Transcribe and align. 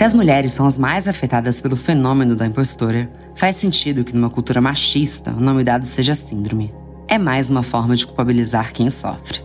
Se 0.00 0.04
as 0.04 0.14
mulheres 0.14 0.54
são 0.54 0.64
as 0.64 0.78
mais 0.78 1.06
afetadas 1.06 1.60
pelo 1.60 1.76
fenômeno 1.76 2.34
da 2.34 2.46
impostora, 2.46 3.12
faz 3.34 3.56
sentido 3.56 4.02
que 4.02 4.14
numa 4.14 4.30
cultura 4.30 4.58
machista 4.58 5.30
o 5.30 5.40
nome 5.40 5.62
dado 5.62 5.84
seja 5.84 6.14
síndrome. 6.14 6.72
É 7.06 7.18
mais 7.18 7.50
uma 7.50 7.62
forma 7.62 7.94
de 7.94 8.06
culpabilizar 8.06 8.72
quem 8.72 8.88
sofre. 8.88 9.44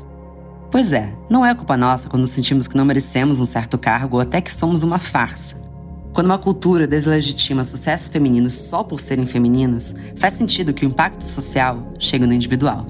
Pois 0.72 0.94
é, 0.94 1.14
não 1.30 1.46
é 1.46 1.54
culpa 1.54 1.76
nossa 1.76 2.08
quando 2.08 2.26
sentimos 2.26 2.70
que 2.70 2.78
não 2.78 2.86
merecemos 2.86 3.38
um 3.38 3.46
certo 3.46 3.78
cargo 3.78 4.16
ou 4.16 4.22
até 4.22 4.40
que 4.40 4.54
somos 4.54 4.82
uma 4.82 4.98
farsa. 4.98 5.58
Quando 6.14 6.28
uma 6.28 6.40
cultura 6.40 6.88
deslegitima 6.88 7.66
sucessos 7.66 8.08
femininos 8.08 8.54
só 8.54 8.82
por 8.82 9.02
serem 9.02 9.28
femininos, 9.28 9.94
faz 10.16 10.36
sentido 10.36 10.74
que 10.74 10.86
o 10.86 10.88
impacto 10.88 11.26
social 11.26 11.92
chegue 12.00 12.26
no 12.26 12.34
individual. 12.34 12.88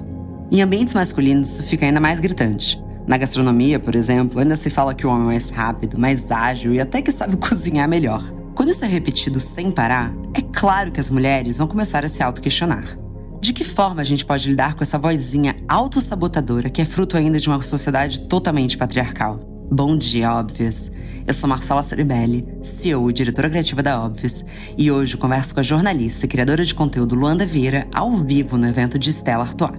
Em 0.52 0.62
ambientes 0.62 0.94
masculinos, 0.94 1.50
isso 1.50 1.64
fica 1.64 1.84
ainda 1.84 1.98
mais 1.98 2.20
gritante. 2.20 2.80
Na 3.06 3.16
gastronomia, 3.16 3.78
por 3.78 3.94
exemplo, 3.94 4.40
ainda 4.40 4.56
se 4.56 4.68
fala 4.68 4.92
que 4.92 5.06
o 5.06 5.10
homem 5.10 5.22
é 5.22 5.26
mais 5.26 5.50
rápido, 5.50 5.98
mais 5.98 6.30
ágil 6.30 6.74
e 6.74 6.80
até 6.80 7.00
que 7.00 7.12
sabe 7.12 7.36
cozinhar 7.38 7.88
melhor. 7.88 8.24
Quando 8.54 8.70
isso 8.70 8.84
é 8.84 8.88
repetido 8.88 9.38
sem 9.38 9.70
parar, 9.70 10.12
é 10.34 10.40
claro 10.40 10.90
que 10.90 10.98
as 10.98 11.08
mulheres 11.08 11.58
vão 11.58 11.68
começar 11.68 12.04
a 12.04 12.08
se 12.08 12.22
auto-questionar. 12.22 12.98
De 13.40 13.52
que 13.52 13.62
forma 13.62 14.00
a 14.00 14.04
gente 14.04 14.24
pode 14.24 14.48
lidar 14.48 14.74
com 14.74 14.82
essa 14.82 14.98
vozinha 14.98 15.54
autossabotadora 15.68 16.68
que 16.68 16.82
é 16.82 16.84
fruto 16.84 17.16
ainda 17.16 17.38
de 17.38 17.48
uma 17.48 17.62
sociedade 17.62 18.22
totalmente 18.22 18.76
patriarcal? 18.76 19.38
Bom 19.70 19.96
dia, 19.96 20.32
óbvias! 20.32 20.90
Eu 21.26 21.34
sou 21.34 21.48
Marcela 21.48 21.82
Ceribelli, 21.82 22.46
CEO 22.62 23.10
e 23.10 23.12
diretora 23.12 23.50
criativa 23.50 23.82
da 23.82 24.00
Óbvias, 24.00 24.44
e 24.78 24.90
hoje 24.90 25.16
converso 25.16 25.54
com 25.54 25.60
a 25.60 25.62
jornalista 25.62 26.24
e 26.24 26.28
criadora 26.28 26.64
de 26.64 26.74
conteúdo 26.74 27.14
Luanda 27.14 27.44
Vieira 27.44 27.86
ao 27.92 28.16
vivo 28.16 28.56
no 28.56 28.66
evento 28.66 28.98
de 28.98 29.10
Stella 29.10 29.42
Artois. 29.42 29.78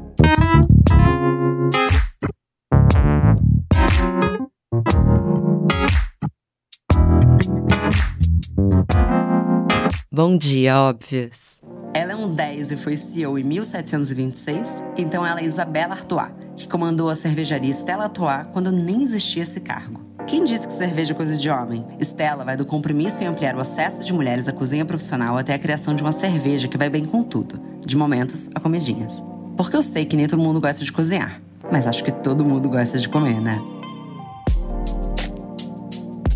Bom 10.17 10.35
dia, 10.35 10.81
óbvias. 10.81 11.61
Ela 11.93 12.13
é 12.13 12.15
um 12.15 12.33
10 12.33 12.71
e 12.71 12.75
foi 12.75 12.97
CEO 12.97 13.37
em 13.37 13.43
1726, 13.43 14.83
então 14.97 15.23
ela 15.23 15.39
é 15.39 15.45
Isabela 15.45 15.93
Artois, 15.93 16.31
que 16.55 16.67
comandou 16.67 17.07
a 17.07 17.13
cervejaria 17.13 17.69
Stella 17.69 18.05
Artois 18.05 18.47
quando 18.51 18.71
nem 18.71 19.03
existia 19.03 19.43
esse 19.43 19.59
cargo. 19.59 20.01
Quem 20.25 20.43
disse 20.43 20.67
que 20.67 20.73
cerveja 20.73 21.13
é 21.13 21.15
coisa 21.15 21.38
de 21.38 21.47
homem? 21.51 21.85
Stella 22.01 22.43
vai 22.43 22.57
do 22.57 22.65
compromisso 22.65 23.23
em 23.23 23.27
ampliar 23.27 23.55
o 23.55 23.59
acesso 23.59 24.03
de 24.03 24.11
mulheres 24.11 24.47
à 24.47 24.51
cozinha 24.51 24.83
profissional 24.83 25.38
até 25.38 25.53
a 25.53 25.59
criação 25.59 25.95
de 25.95 26.01
uma 26.01 26.11
cerveja 26.11 26.67
que 26.67 26.79
vai 26.79 26.89
bem 26.89 27.05
com 27.05 27.21
tudo, 27.21 27.61
de 27.85 27.95
momentos 27.95 28.49
a 28.55 28.59
comidinhas. 28.59 29.21
Porque 29.55 29.75
eu 29.75 29.83
sei 29.83 30.03
que 30.03 30.17
nem 30.17 30.25
todo 30.25 30.41
mundo 30.41 30.59
gosta 30.59 30.83
de 30.83 30.91
cozinhar, 30.91 31.39
mas 31.71 31.85
acho 31.85 32.03
que 32.03 32.11
todo 32.11 32.43
mundo 32.43 32.67
gosta 32.71 32.97
de 32.97 33.07
comer, 33.07 33.39
né? 33.39 33.61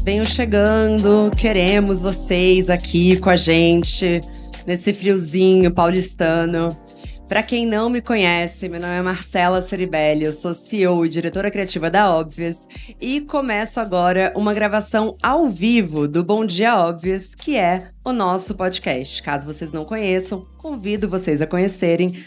Venham 0.03 0.23
chegando, 0.23 1.31
queremos 1.37 2.01
vocês 2.01 2.71
aqui 2.71 3.17
com 3.17 3.29
a 3.29 3.35
gente 3.35 4.19
nesse 4.65 4.95
friozinho 4.95 5.71
paulistano. 5.71 6.69
Para 7.27 7.43
quem 7.43 7.67
não 7.67 7.87
me 7.87 8.01
conhece, 8.01 8.67
meu 8.67 8.81
nome 8.81 8.93
é 8.93 9.01
Marcela 9.01 9.61
Ceribelli, 9.61 10.25
eu 10.25 10.33
sou 10.33 10.55
CEO 10.55 11.05
e 11.05 11.09
diretora 11.09 11.51
criativa 11.51 11.89
da 11.89 12.11
Óbvias 12.13 12.67
e 12.99 13.21
começo 13.21 13.79
agora 13.79 14.33
uma 14.35 14.55
gravação 14.55 15.15
ao 15.21 15.47
vivo 15.47 16.07
do 16.07 16.23
Bom 16.23 16.45
Dia 16.47 16.75
Óbvias, 16.77 17.35
que 17.35 17.55
é 17.55 17.87
o 18.03 18.11
nosso 18.11 18.55
podcast. 18.55 19.21
Caso 19.21 19.45
vocês 19.45 19.71
não 19.71 19.85
conheçam, 19.85 20.45
convido 20.57 21.07
vocês 21.07 21.41
a 21.43 21.47
conhecerem 21.47 22.21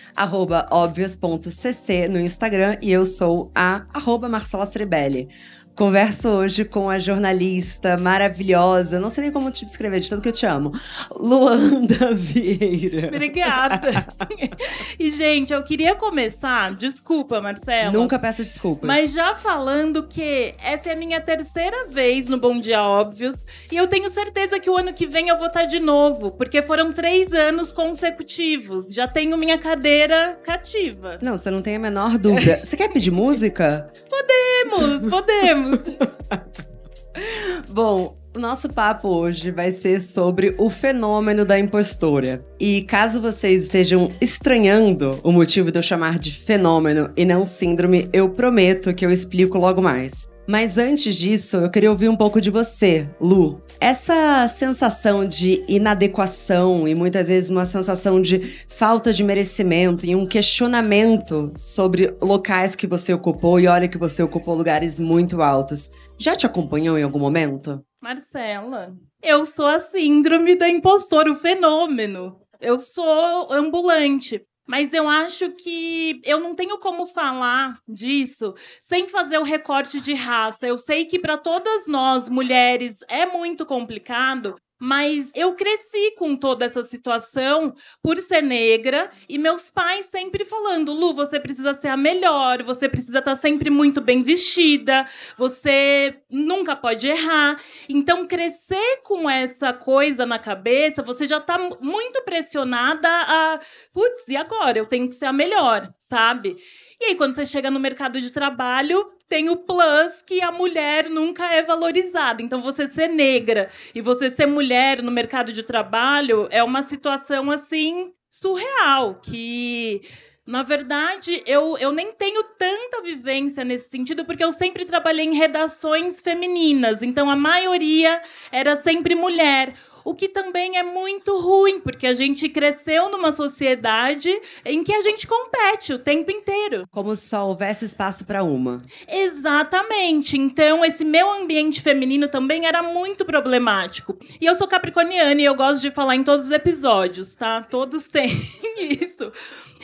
óbvias.cc 0.71 2.09
no 2.09 2.21
Instagram 2.21 2.79
e 2.81 2.93
eu 2.93 3.05
sou 3.05 3.51
a 3.53 3.85
arroba 3.93 4.29
Marcela. 4.29 5.29
Converso 5.77 6.29
hoje 6.29 6.65
com 6.65 6.89
a 6.89 7.01
jornalista 7.01 7.97
maravilhosa, 7.97 9.01
não 9.01 9.11
sei 9.11 9.25
nem 9.25 9.33
como 9.33 9.51
te 9.51 9.67
descrever, 9.67 9.99
de 9.99 10.09
tanto 10.09 10.23
que 10.23 10.29
eu 10.29 10.33
te 10.33 10.47
amo, 10.47 10.71
Luanda 11.11 12.15
Vieira. 12.15 13.09
Obrigada. 13.09 14.07
e, 14.97 15.11
gente, 15.11 15.53
eu 15.53 15.65
queria 15.65 15.97
começar, 15.97 16.73
desculpa, 16.77 17.41
Marcelo. 17.41 17.93
Nunca 17.93 18.21
peça 18.21 18.45
desculpas. 18.45 18.87
Mas 18.87 19.13
já 19.13 19.35
falando 19.35 20.05
que 20.05 20.55
essa 20.63 20.91
é 20.91 20.93
a 20.93 20.97
minha 20.97 21.21
terceira 21.21 21.89
vez 21.89 22.29
no 22.29 22.39
Bom 22.39 22.61
Dia 22.61 22.81
Óbvios, 22.81 23.45
e 23.73 23.77
eu 23.77 23.89
tenho 23.89 24.09
certeza 24.13 24.61
que 24.61 24.71
o 24.71 24.77
ano 24.77 24.93
que 24.93 25.07
vem 25.07 25.29
eu 25.29 25.37
vou 25.37 25.49
estar 25.49 25.65
de 25.65 25.81
novo, 25.81 26.31
porque 26.31 26.63
foram 26.63 26.93
três 26.93 27.33
anos 27.33 27.73
consecutivos. 27.73 28.95
Já 28.95 29.09
tenho 29.09 29.37
minha 29.37 29.59
cadeira 29.59 30.39
cativa. 30.45 31.19
Não, 31.21 31.37
você 31.37 31.51
não 31.51 31.61
tem 31.61 31.75
a 31.75 31.81
menor 31.81 32.17
dúvida. 32.17 32.61
você 32.65 32.77
quer 32.77 32.93
pedir 32.93 33.11
música? 33.11 33.93
Podemos, 34.09 35.11
podemos. 35.11 35.64
Bom, 37.71 38.17
o 38.37 38.41
nosso 38.41 38.69
papo 38.69 39.09
hoje 39.09 39.51
vai 39.51 39.71
ser 39.71 40.01
sobre 40.01 40.55
o 40.59 40.69
fenômeno 40.69 41.45
da 41.45 41.59
impostora. 41.59 42.45
E 42.59 42.83
caso 42.83 43.21
vocês 43.21 43.65
estejam 43.65 44.11
estranhando 44.21 45.21
o 45.23 45.31
motivo 45.31 45.71
de 45.71 45.79
eu 45.79 45.83
chamar 45.83 46.19
de 46.19 46.33
fenômeno 46.33 47.11
e 47.17 47.25
não 47.25 47.45
síndrome, 47.45 48.09
eu 48.13 48.29
prometo 48.29 48.93
que 48.93 49.07
eu 49.07 49.11
explico 49.11 49.59
logo 49.59 49.81
mais. 49.81 50.29
Mas 50.47 50.77
antes 50.77 51.17
disso, 51.17 51.57
eu 51.57 51.71
queria 51.71 51.91
ouvir 51.91 52.09
um 52.09 52.17
pouco 52.17 52.39
de 52.39 52.51
você, 52.51 53.09
Lu. 53.19 53.63
Essa 53.81 54.47
sensação 54.49 55.25
de 55.25 55.65
inadequação 55.67 56.87
e 56.87 56.95
muitas 56.95 57.29
vezes 57.29 57.49
uma 57.49 57.65
sensação 57.65 58.21
de 58.21 58.39
falta 58.69 59.13
de 59.13 59.25
merecimento 59.25 60.05
e 60.05 60.15
um 60.15 60.27
questionamento 60.27 61.53
sobre 61.57 62.15
locais 62.23 62.77
que 62.77 62.87
você 62.87 63.15
ocupou 63.15 63.59
e 63.59 63.67
olha 63.67 63.89
que 63.89 63.97
você 63.97 64.23
ocupou 64.23 64.55
lugares 64.55 64.99
muito 64.99 65.41
altos. 65.41 65.91
Já 66.19 66.37
te 66.37 66.45
acompanhou 66.45 66.99
em 66.99 67.03
algum 67.03 67.19
momento? 67.19 67.83
Marcela, 68.03 68.95
eu 69.23 69.47
sou 69.47 69.67
a 69.67 69.81
síndrome 69.81 70.57
da 70.57 70.69
impostora, 70.69 71.33
o 71.33 71.37
fenômeno. 71.37 72.39
Eu 72.61 72.79
sou 72.79 73.51
ambulante. 73.51 74.43
Mas 74.67 74.93
eu 74.95 75.09
acho 75.09 75.51
que 75.53 76.21
eu 76.25 76.41
não 76.41 76.55
tenho 76.55 76.79
como 76.79 77.07
falar 77.07 77.79
disso 77.87 78.55
sem 78.83 79.07
fazer 79.09 79.39
o 79.39 79.43
recorte 79.43 80.01
de 80.01 80.15
raça. 80.15 80.67
Eu 80.67 80.79
sei 80.79 81.05
que 81.05 81.19
para 81.19 81.37
todas 81.37 81.87
nós, 81.87 82.29
mulheres, 82.29 82.97
é 83.09 83.27
muito 83.27 83.67
complicado, 83.67 84.57
mas 84.79 85.31
eu 85.35 85.55
cresci 85.55 86.13
com 86.19 86.37
toda 86.37 86.65
essa 86.65 86.83
situação 86.83 87.75
por 88.03 88.19
ser 88.19 88.43
negra 88.43 89.11
e 89.29 89.39
meus 89.39 89.71
pais 89.71 90.07
sempre 90.07 90.45
falando: 90.45 90.93
Lu, 90.93 91.15
você 91.15 91.39
precisa 91.39 91.75
ser 91.75 91.89
a 91.89 91.97
melhor, 91.97 92.63
você 92.63 92.89
precisa 92.89 93.19
estar 93.19 93.35
tá 93.35 93.37
sempre 93.37 93.71
muito 93.71 94.01
bem 94.01 94.23
vestida, 94.23 95.07
você 95.37 96.17
nunca 96.31 96.75
pode 96.75 97.07
errar. 97.07 97.61
Então, 97.89 98.27
crescer 98.27 99.01
com 99.03 99.29
essa 99.29 99.73
coisa 99.73 100.27
na 100.27 100.39
cabeça, 100.39 101.03
você 101.03 101.27
já 101.27 101.39
está 101.39 101.59
muito 101.81 102.23
pressionada 102.23 103.09
a, 103.09 103.61
putz, 103.93 104.29
e 104.29 104.37
agora? 104.37 104.79
Eu 104.79 104.87
tenho 104.87 105.09
que 105.09 105.15
ser 105.15 105.27
a 105.27 105.33
melhor, 105.33 105.93
sabe? 105.99 106.57
E 107.01 107.07
aí, 107.07 107.15
quando 107.15 107.35
você 107.35 107.47
chega 107.47 107.71
no 107.71 107.81
mercado 107.81 108.21
de 108.21 108.31
trabalho, 108.31 109.14
tem 109.29 109.49
o 109.49 109.57
plus 109.57 110.23
que 110.27 110.41
a 110.41 110.53
mulher 110.53 111.09
nunca 111.09 111.47
é 111.53 111.63
valorizada. 111.63 112.43
Então, 112.43 112.63
você 112.63 112.87
ser 112.87 113.09
negra 113.09 113.69
e 113.95 114.01
você 114.01 114.31
ser 114.31 114.47
mulher 114.47 115.03
no 115.03 115.11
mercado 115.11 115.53
de 115.53 115.63
trabalho 115.63 116.49
é 116.51 116.63
uma 116.63 116.83
situação 116.83 117.51
assim 117.51 118.13
surreal 118.31 119.21
que 119.23 120.03
na 120.47 120.63
verdade, 120.63 121.43
eu, 121.47 121.79
eu 121.79 121.91
nem 121.91 122.13
tenho 122.13 122.45
tanta 122.59 123.01
vivência 123.01 123.65
nesse 123.65 123.89
sentido, 123.89 124.27
porque 124.27 124.45
eu 124.45 124.53
sempre 124.53 124.85
trabalhei 124.85 125.25
em 125.25 125.35
redações 125.35 126.21
femininas, 126.21 127.03
então 127.03 127.31
a 127.31 127.37
maioria 127.37 128.21
era 128.53 128.77
sempre 128.77 129.15
mulher. 129.15 129.73
O 130.05 130.15
que 130.15 130.29
também 130.29 130.77
é 130.77 130.83
muito 130.83 131.41
ruim, 131.41 131.81
porque 131.81 132.07
a 132.07 132.15
gente 132.15 132.49
cresceu 132.49 133.09
numa 133.11 133.33
sociedade 133.33 134.31
em 134.65 134.85
que 134.85 134.93
a 134.93 135.01
gente 135.01 135.27
compete 135.27 135.93
o 135.93 135.99
tempo 135.99 136.31
inteiro. 136.31 136.87
Como 136.91 137.17
se 137.17 137.29
só 137.29 137.49
houvesse 137.49 137.85
espaço 137.85 138.25
para 138.25 138.45
uma. 138.45 138.83
Exatamente. 139.09 140.37
Então, 140.37 140.85
esse 140.85 141.05
meu 141.05 141.31
ambiente 141.31 141.81
feminino 141.81 142.29
também 142.29 142.67
era 142.67 142.83
muito 142.83 143.25
problemático. 143.25 144.17
E 144.41 144.45
eu 144.45 144.55
sou 144.55 144.69
capricorniana 144.69 145.41
e 145.41 145.45
eu 145.45 145.55
gosto 145.55 145.81
de 145.81 145.91
falar 145.91 146.17
em 146.17 146.23
todos 146.23 146.47
os 146.47 146.51
episódios, 146.51 147.35
tá? 147.35 147.63
Todos 147.63 148.09
têm 148.11 148.31
isso. 148.79 149.33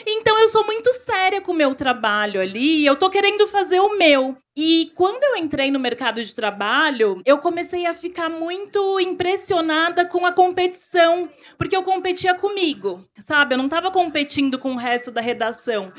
Então 0.06 0.38
eu 0.40 0.48
sou 0.48 0.64
muito 0.64 0.92
séria 0.92 1.40
com 1.40 1.52
o 1.52 1.54
meu 1.54 1.74
trabalho 1.74 2.40
ali, 2.40 2.84
eu 2.84 2.96
tô 2.96 3.10
querendo 3.10 3.46
fazer 3.48 3.80
o 3.80 3.96
meu. 3.96 4.36
E 4.56 4.90
quando 4.94 5.22
eu 5.22 5.36
entrei 5.36 5.70
no 5.70 5.78
mercado 5.78 6.22
de 6.22 6.34
trabalho, 6.34 7.22
eu 7.24 7.38
comecei 7.38 7.86
a 7.86 7.94
ficar 7.94 8.28
muito 8.28 9.00
impressionada 9.00 10.04
com 10.04 10.26
a 10.26 10.32
competição, 10.32 11.30
porque 11.56 11.76
eu 11.76 11.82
competia 11.82 12.34
comigo, 12.34 13.04
sabe? 13.26 13.54
Eu 13.54 13.58
não 13.58 13.66
estava 13.66 13.90
competindo 13.90 14.58
com 14.58 14.72
o 14.72 14.76
resto 14.76 15.10
da 15.10 15.20
redação. 15.20 15.92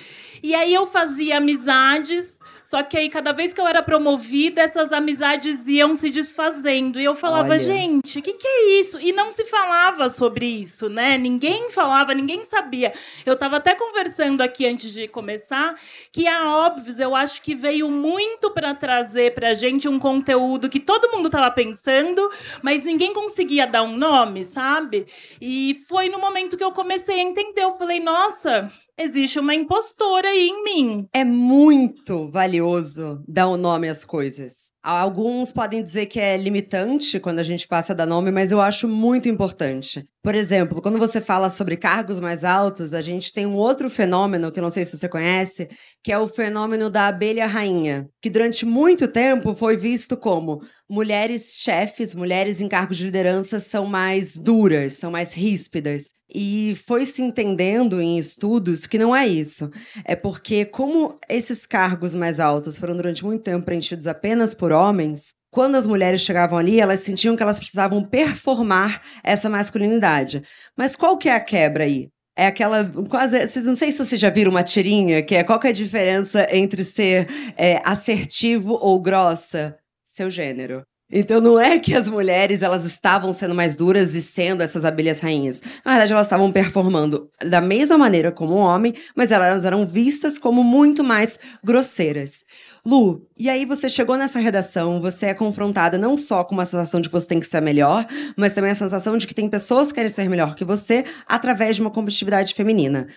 E 0.44 0.54
aí 0.54 0.74
eu 0.74 0.86
fazia 0.86 1.38
amizades 1.38 2.38
Só 2.72 2.82
que 2.82 2.96
aí, 2.96 3.10
cada 3.10 3.34
vez 3.34 3.52
que 3.52 3.60
eu 3.60 3.68
era 3.68 3.84
promovida, 3.84 4.62
essas 4.62 4.94
amizades 4.94 5.68
iam 5.68 5.94
se 5.94 6.10
desfazendo. 6.10 7.02
E 7.02 7.04
eu 7.04 7.14
falava, 7.14 7.50
Olha. 7.50 7.60
gente, 7.60 8.20
o 8.20 8.22
que, 8.22 8.32
que 8.32 8.48
é 8.48 8.80
isso? 8.80 8.98
E 8.98 9.12
não 9.12 9.30
se 9.30 9.44
falava 9.44 10.10
sobre 10.10 10.46
isso, 10.46 10.88
né? 10.88 11.18
Ninguém 11.18 11.70
falava, 11.70 12.14
ninguém 12.14 12.46
sabia. 12.46 12.94
Eu 13.26 13.34
estava 13.34 13.58
até 13.58 13.76
conversando 13.76 14.40
aqui 14.40 14.66
antes 14.66 14.94
de 14.94 15.06
começar 15.06 15.76
que 16.14 16.26
a 16.30 16.56
Óbvios, 16.56 16.98
eu 16.98 17.14
acho 17.14 17.42
que 17.42 17.54
veio 17.54 17.92
muito 17.92 18.50
para 18.52 18.74
trazer 18.74 19.34
para 19.34 19.50
a 19.50 19.54
gente 19.54 19.90
um 19.90 20.00
conteúdo 20.00 20.70
que 20.70 20.80
todo 20.80 21.12
mundo 21.12 21.26
estava 21.26 21.52
pensando, 21.52 22.32
mas 22.62 22.86
ninguém 22.86 23.12
conseguia 23.12 23.68
dar 23.68 23.84
um 23.84 23.98
nome, 23.98 24.46
sabe? 24.46 25.08
E 25.42 25.76
foi 25.90 26.08
no 26.08 26.20
momento 26.20 26.56
que 26.56 26.64
eu 26.64 26.72
comecei 26.72 27.20
a 27.20 27.24
entender. 27.24 27.64
Eu 27.64 27.78
falei, 27.78 28.00
nossa, 28.00 28.72
existe 29.01 29.39
uma 29.39 29.56
impostora 29.56 30.30
aí 30.30 30.50
em 30.50 30.63
mim. 30.63 31.07
É 31.13 31.24
muito 31.24 32.30
valioso 32.30 33.24
dar 33.27 33.48
um 33.48 33.57
nome 33.57 33.89
às 33.89 34.06
coisas. 34.06 34.71
Alguns 34.83 35.51
podem 35.51 35.83
dizer 35.83 36.07
que 36.07 36.19
é 36.19 36.36
limitante 36.36 37.19
quando 37.19 37.38
a 37.38 37.44
gente 37.44 37.68
passa 37.68 37.94
a 37.94 37.95
dar 37.95 38.07
nome, 38.07 38.31
mas 38.31 38.51
eu 38.51 38.59
acho 38.59 38.88
muito 38.88 39.30
importante. 39.30 40.03
Por 40.24 40.33
exemplo, 40.33 40.81
quando 40.81 40.98
você 40.98 41.21
fala 41.21 41.51
sobre 41.51 41.77
cargos 41.77 42.19
mais 42.19 42.44
altos, 42.44 42.92
a 42.92 43.01
gente 43.01 43.31
tem 43.31 43.45
um 43.45 43.56
outro 43.56 43.92
fenômeno 43.92 44.51
que 44.51 44.57
eu 44.57 44.63
não 44.63 44.71
sei 44.71 44.83
se 44.83 44.98
você 44.98 45.07
conhece, 45.07 45.69
que 46.03 46.12
é 46.12 46.18
o 46.18 46.27
fenômeno 46.27 46.89
da 46.89 47.07
abelha 47.07 47.45
rainha, 47.45 48.07
que 48.19 48.30
durante 48.30 48.65
muito 48.65 49.07
tempo 49.07 49.53
foi 49.53 49.77
visto 49.77 50.18
como 50.18 50.62
mulheres 50.92 51.56
chefes, 51.58 52.14
mulheres 52.14 52.60
em 52.60 52.68
cargos 52.68 52.98
de 52.98 53.06
liderança 53.06 53.62
são 53.62 53.86
mais 53.86 54.36
duras, 54.36 54.94
são 54.94 55.10
mais 55.10 55.34
ríspidas. 55.34 56.14
E 56.30 56.76
foi 56.86 57.06
se 57.06 57.22
entendendo 57.22 58.02
em 58.02 58.18
estudos 58.18 58.86
que 58.86 58.98
não 58.98 59.16
é 59.16 59.26
isso. 59.26 59.72
É 60.04 60.18
porque, 60.18 60.66
como 60.66 61.18
esses 61.30 61.66
cargos 61.66 62.14
mais 62.14 62.42
altos 62.42 62.78
foram 62.78 62.98
durante 62.98 63.24
muito 63.24 63.42
tempo 63.42 63.66
preenchidos 63.66 64.06
apenas 64.06 64.54
por 64.54 64.74
homens, 64.74 65.34
quando 65.50 65.76
as 65.76 65.88
mulheres 65.88 66.22
chegavam 66.22 66.58
ali, 66.60 66.82
elas 66.82 67.00
sentiam 67.00 67.38
que 67.38 67.44
elas 67.44 67.58
precisavam 67.58 68.04
performar 68.04 69.02
essa 69.24 69.50
masculinidade. 69.50 70.44
Mas 70.78 70.98
qual 70.98 71.18
que 71.18 71.30
é 71.30 71.36
a 71.36 71.40
quebra 71.40 71.86
aí? 71.86 72.10
É 72.36 72.48
aquela 72.48 72.84
quase. 73.10 73.62
Não 73.62 73.76
sei 73.78 73.92
se 73.92 74.06
você 74.06 74.18
já 74.18 74.30
viram 74.30 74.52
uma 74.52 74.64
tirinha, 74.64 75.24
que 75.24 75.36
é 75.36 75.44
qual 75.44 75.60
que 75.60 75.68
é 75.68 75.70
a 75.70 75.74
diferença 75.74 76.48
entre 76.54 76.84
ser 76.84 77.28
é, 77.58 77.80
assertivo 77.84 78.74
ou 78.82 79.00
grossa? 79.02 79.78
Seu 80.13 80.30
gênero. 80.30 80.84
Então 81.10 81.40
não 81.40 81.58
é 81.58 81.80
que 81.80 81.94
as 81.94 82.08
mulheres 82.08 82.62
elas 82.62 82.84
estavam 82.84 83.31
sendo 83.31 83.56
mais 83.56 83.78
duras 83.78 84.13
e 84.13 84.22
sendo 84.22 84.62
essas 84.62 84.84
abelhas 84.84 85.22
rainhas. 85.22 85.62
Na 85.86 85.92
verdade, 85.92 86.12
elas 86.12 86.25
estavam 86.25 86.52
performando 86.52 87.30
da 87.42 87.62
mesma 87.62 87.98
maneira 87.98 88.30
como 88.30 88.56
o 88.56 88.60
homem, 88.60 88.94
mas 89.16 89.31
elas 89.31 89.63
eram 89.63 89.86
vistas 89.86 90.38
como 90.38 90.66
muito 90.66 91.02
mais 91.02 91.40
grosseiras. 91.63 92.44
Lu, 92.86 93.25
e 93.38 93.50
aí 93.50 93.66
você 93.66 93.90
chegou 93.90 94.18
nessa 94.18 94.40
redação, 94.40 95.00
você 95.00 95.28
é 95.28 95.34
confrontada 95.34 95.98
não 95.98 96.18
só 96.18 96.44
com 96.44 96.56
uma 96.56 96.66
sensação 96.66 97.00
de 97.00 97.08
que 97.08 97.13
você 97.13 97.28
tem 97.28 97.40
que 97.40 97.48
ser 97.48 97.62
melhor, 97.62 98.06
mas 98.36 98.54
também 98.54 98.72
a 98.72 98.75
sensação 98.75 99.18
de 99.18 99.28
que 99.28 99.36
tem 99.36 99.48
pessoas 99.48 99.90
que 99.90 99.94
querem 99.96 100.10
ser 100.10 100.30
melhor 100.30 100.56
que 100.56 100.66
você 100.66 101.06
através 101.25 101.78
de 101.78 101.81
uma 101.81 101.92
competitividade 101.92 102.54
feminina. 102.54 103.08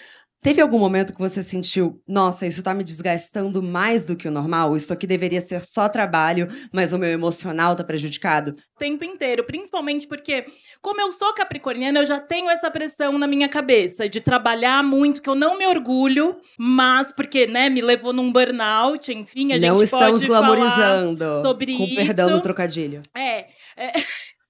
Teve 0.44 0.61
algum 0.61 0.79
momento 0.79 1.14
que 1.14 1.19
você 1.19 1.43
sentiu, 1.43 2.02
nossa, 2.06 2.46
isso 2.46 2.62
tá 2.62 2.75
me 2.75 2.85
desgastando 2.85 3.62
mais 3.62 4.05
do 4.05 4.14
que 4.14 4.29
o 4.29 4.31
normal? 4.31 4.76
Isso 4.76 4.93
aqui 4.93 5.06
deveria 5.06 5.41
ser 5.41 5.64
só 5.64 5.88
trabalho, 5.88 6.49
mas 6.70 6.93
o 6.93 6.99
meu 6.99 7.08
emocional 7.08 7.75
tá 7.75 7.82
prejudicado? 7.82 8.55
O 8.76 8.79
tempo 8.79 9.02
inteiro, 9.05 9.44
principalmente 9.44 10.06
porque, 10.06 10.44
como 10.82 11.00
eu 11.00 11.11
sou 11.12 11.32
capricorniana, 11.32 12.00
eu 12.00 12.05
já 12.05 12.20
tenho 12.20 12.50
essa 12.50 12.70
pressão 12.70 13.17
na 13.17 13.26
minha 13.26 13.49
cabeça 13.49 14.06
de 14.06 14.20
trabalhar 14.20 14.85
muito, 14.85 15.23
que 15.23 15.31
eu 15.31 15.35
não 15.35 15.56
me 15.56 15.67
orgulho, 15.67 16.37
mas 16.58 17.11
porque, 17.11 17.46
né, 17.46 17.70
me 17.70 17.81
levou 17.81 18.12
num 18.12 18.31
burnout, 18.31 19.11
enfim, 19.11 19.55
a 19.55 19.58
não 19.58 19.79
gente 19.79 19.85
estamos 19.85 20.26
glamorizando 20.26 21.41
sobre 21.41 21.75
com 21.75 21.85
isso. 21.85 21.94
Com 21.94 22.05
perdão 22.05 22.31
do 22.31 22.43
trocadilho. 22.43 23.00
É. 23.17 23.46
é... 23.79 23.93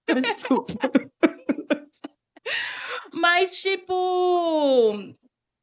Desculpa. 0.20 0.74
Mas, 3.14 3.62
tipo, 3.62 5.14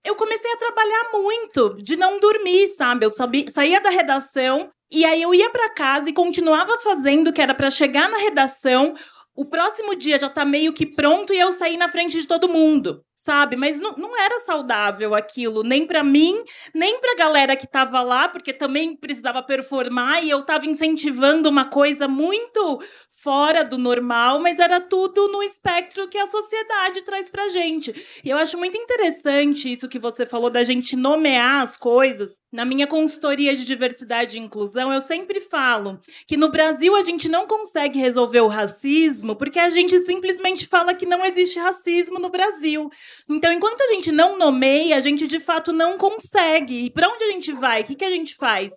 eu 0.06 0.16
comecei 0.16 0.52
a 0.52 0.58
trabalhar 0.58 1.10
muito, 1.12 1.76
de 1.82 1.96
não 1.96 2.20
dormir, 2.20 2.70
sabe? 2.70 3.06
Eu 3.06 3.10
sabia, 3.10 3.46
saía 3.52 3.80
da 3.80 3.90
redação 3.90 4.70
e 4.92 5.06
aí 5.06 5.22
eu 5.22 5.34
ia 5.34 5.50
para 5.50 5.70
casa 5.70 6.10
e 6.10 6.14
continuava 6.14 6.80
fazendo 6.80 7.32
que 7.32 7.42
era 7.42 7.54
para 7.54 7.72
chegar 7.72 8.10
na 8.10 8.18
redação, 8.18 8.94
o 9.36 9.46
próximo 9.46 9.96
dia 9.96 10.20
já 10.20 10.30
tá 10.30 10.44
meio 10.44 10.74
que 10.74 10.86
pronto 10.86 11.34
e 11.34 11.40
eu 11.40 11.52
sair 11.52 11.78
na 11.78 11.88
frente 11.88 12.20
de 12.20 12.28
todo 12.28 12.50
mundo 12.50 13.02
sabe? 13.24 13.56
Mas 13.56 13.80
não, 13.80 13.94
não 13.94 14.20
era 14.20 14.40
saudável 14.42 15.14
aquilo, 15.14 15.64
nem 15.64 15.86
para 15.86 16.04
mim, 16.04 16.44
nem 16.74 17.00
para 17.00 17.14
a 17.14 17.16
galera 17.16 17.56
que 17.56 17.66
estava 17.66 18.02
lá, 18.02 18.28
porque 18.28 18.54
também 18.54 18.96
precisava 18.96 19.44
performar 19.44 20.24
e 20.24 20.30
eu 20.30 20.40
estava 20.40 20.66
incentivando 20.66 21.50
uma 21.50 21.66
coisa 21.66 22.08
muito 22.08 22.82
fora 23.22 23.64
do 23.64 23.78
normal, 23.78 24.40
mas 24.40 24.58
era 24.58 24.82
tudo 24.82 25.28
no 25.28 25.44
espectro 25.44 26.08
que 26.08 26.18
a 26.18 26.26
sociedade 26.26 27.04
traz 27.04 27.30
pra 27.30 27.50
gente. 27.50 27.94
E 28.24 28.30
eu 28.30 28.38
acho 28.38 28.58
muito 28.58 28.76
interessante 28.76 29.72
isso 29.72 29.88
que 29.88 30.00
você 30.00 30.26
falou 30.26 30.50
da 30.50 30.64
gente 30.64 30.96
nomear 30.96 31.62
as 31.62 31.78
coisas. 31.78 32.40
Na 32.52 32.66
minha 32.66 32.88
consultoria 32.88 33.56
de 33.56 33.64
diversidade 33.64 34.38
e 34.38 34.42
inclusão, 34.42 34.92
eu 34.92 35.00
sempre 35.00 35.40
falo 35.40 36.00
que 36.28 36.36
no 36.36 36.50
Brasil 36.50 36.96
a 36.96 37.02
gente 37.02 37.30
não 37.30 37.46
consegue 37.46 38.00
resolver 38.00 38.42
o 38.42 38.48
racismo 38.48 39.36
porque 39.36 39.60
a 39.60 39.70
gente 39.70 39.98
simplesmente 40.00 40.66
fala 40.68 40.94
que 40.94 41.06
não 41.06 41.24
existe 41.24 41.60
racismo 41.60 42.20
no 42.20 42.30
Brasil. 42.30 42.90
Então, 43.30 43.52
enquanto 43.52 43.82
a 43.82 43.88
gente 43.88 44.12
não 44.12 44.38
nomeia, 44.38 44.98
a 44.98 45.00
gente 45.00 45.28
de 45.28 45.40
fato 45.40 45.72
não 45.72 45.98
consegue. 45.98 46.86
E 46.86 46.90
para 46.90 47.10
onde 47.10 47.24
a 47.24 47.32
gente 47.32 47.52
vai? 47.54 47.82
O 47.82 47.84
que, 47.86 47.96
que 47.96 48.06
a 48.06 48.10
gente 48.10 48.36
faz? 48.36 48.72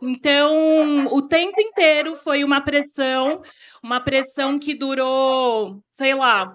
Então, 0.00 1.06
o 1.06 1.22
tempo 1.22 1.60
inteiro 1.60 2.16
foi 2.16 2.44
uma 2.44 2.60
pressão, 2.60 3.42
uma 3.82 4.00
pressão 4.00 4.58
que 4.58 4.74
durou, 4.74 5.82
sei 5.92 6.14
lá, 6.14 6.54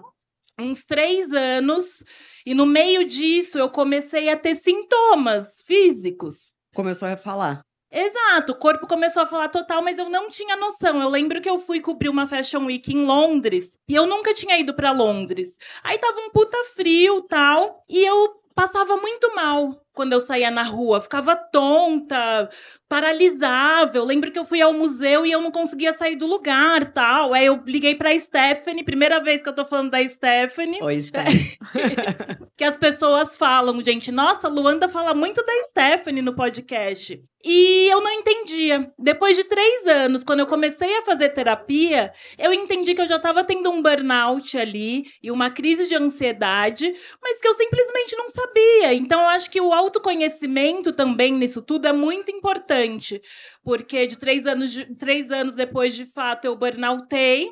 uns 0.58 0.84
três 0.84 1.32
anos. 1.32 2.02
E 2.46 2.54
no 2.54 2.66
meio 2.66 3.04
disso, 3.04 3.58
eu 3.58 3.70
comecei 3.70 4.28
a 4.28 4.36
ter 4.36 4.54
sintomas 4.54 5.46
físicos. 5.66 6.54
Começou 6.74 7.08
a 7.08 7.16
falar. 7.16 7.62
Exato, 7.96 8.50
o 8.52 8.56
corpo 8.56 8.88
começou 8.88 9.22
a 9.22 9.26
falar 9.26 9.48
total, 9.48 9.80
mas 9.80 9.98
eu 9.98 10.10
não 10.10 10.28
tinha 10.28 10.56
noção. 10.56 11.00
Eu 11.00 11.08
lembro 11.08 11.40
que 11.40 11.48
eu 11.48 11.60
fui 11.60 11.80
cobrir 11.80 12.08
uma 12.08 12.26
Fashion 12.26 12.64
Week 12.66 12.92
em 12.92 13.04
Londres 13.04 13.78
e 13.88 13.94
eu 13.94 14.04
nunca 14.04 14.34
tinha 14.34 14.58
ido 14.58 14.74
para 14.74 14.90
Londres. 14.90 15.56
Aí 15.80 15.96
tava 15.96 16.18
um 16.18 16.30
puta 16.30 16.58
frio 16.74 17.22
tal, 17.22 17.84
e 17.88 18.04
eu 18.04 18.42
passava 18.52 18.96
muito 18.96 19.32
mal 19.36 19.83
quando 19.94 20.12
eu 20.12 20.20
saía 20.20 20.50
na 20.50 20.64
rua, 20.64 21.00
ficava 21.00 21.36
tonta, 21.36 22.50
paralisava. 22.88 23.96
Eu 23.96 24.04
lembro 24.04 24.30
que 24.30 24.38
eu 24.38 24.44
fui 24.44 24.60
ao 24.60 24.72
museu 24.72 25.24
e 25.24 25.32
eu 25.32 25.40
não 25.40 25.50
conseguia 25.50 25.94
sair 25.94 26.16
do 26.16 26.26
lugar, 26.26 26.92
tal. 26.92 27.32
Aí 27.32 27.46
eu 27.46 27.62
liguei 27.64 27.94
para 27.94 28.18
Stephanie, 28.18 28.84
primeira 28.84 29.20
vez 29.20 29.40
que 29.40 29.48
eu 29.48 29.54
tô 29.54 29.64
falando 29.64 29.90
da 29.90 30.06
Stephanie. 30.06 30.82
Oi, 30.82 31.00
Stephanie. 31.00 31.56
que 32.56 32.64
as 32.64 32.76
pessoas 32.76 33.36
falam, 33.36 33.82
gente, 33.84 34.10
nossa, 34.10 34.48
Luanda 34.48 34.88
fala 34.88 35.14
muito 35.14 35.42
da 35.44 35.52
Stephanie 35.68 36.22
no 36.22 36.34
podcast. 36.34 37.22
E 37.44 37.88
eu 37.90 38.00
não 38.00 38.10
entendia. 38.10 38.90
Depois 38.98 39.36
de 39.36 39.44
três 39.44 39.86
anos, 39.86 40.24
quando 40.24 40.40
eu 40.40 40.46
comecei 40.46 40.96
a 40.96 41.02
fazer 41.02 41.28
terapia, 41.28 42.10
eu 42.38 42.54
entendi 42.54 42.94
que 42.94 43.02
eu 43.02 43.06
já 43.06 43.16
estava 43.16 43.44
tendo 43.44 43.70
um 43.70 43.82
burnout 43.82 44.56
ali 44.56 45.04
e 45.22 45.30
uma 45.30 45.50
crise 45.50 45.86
de 45.86 45.94
ansiedade, 45.94 46.94
mas 47.22 47.42
que 47.42 47.46
eu 47.46 47.52
simplesmente 47.52 48.16
não 48.16 48.30
sabia. 48.30 48.94
Então, 48.94 49.20
eu 49.20 49.28
acho 49.28 49.50
que 49.50 49.60
o 49.60 49.74
autoconhecimento 49.84 50.92
também 50.92 51.32
nisso 51.32 51.62
tudo 51.62 51.86
é 51.86 51.92
muito 51.92 52.30
importante, 52.30 53.20
porque 53.62 54.06
de 54.06 54.18
três 54.18 54.46
anos, 54.46 54.72
de, 54.72 54.86
três 54.96 55.30
anos 55.30 55.54
depois, 55.54 55.94
de 55.94 56.06
fato, 56.06 56.44
eu 56.44 56.56
burnoutei. 56.56 57.50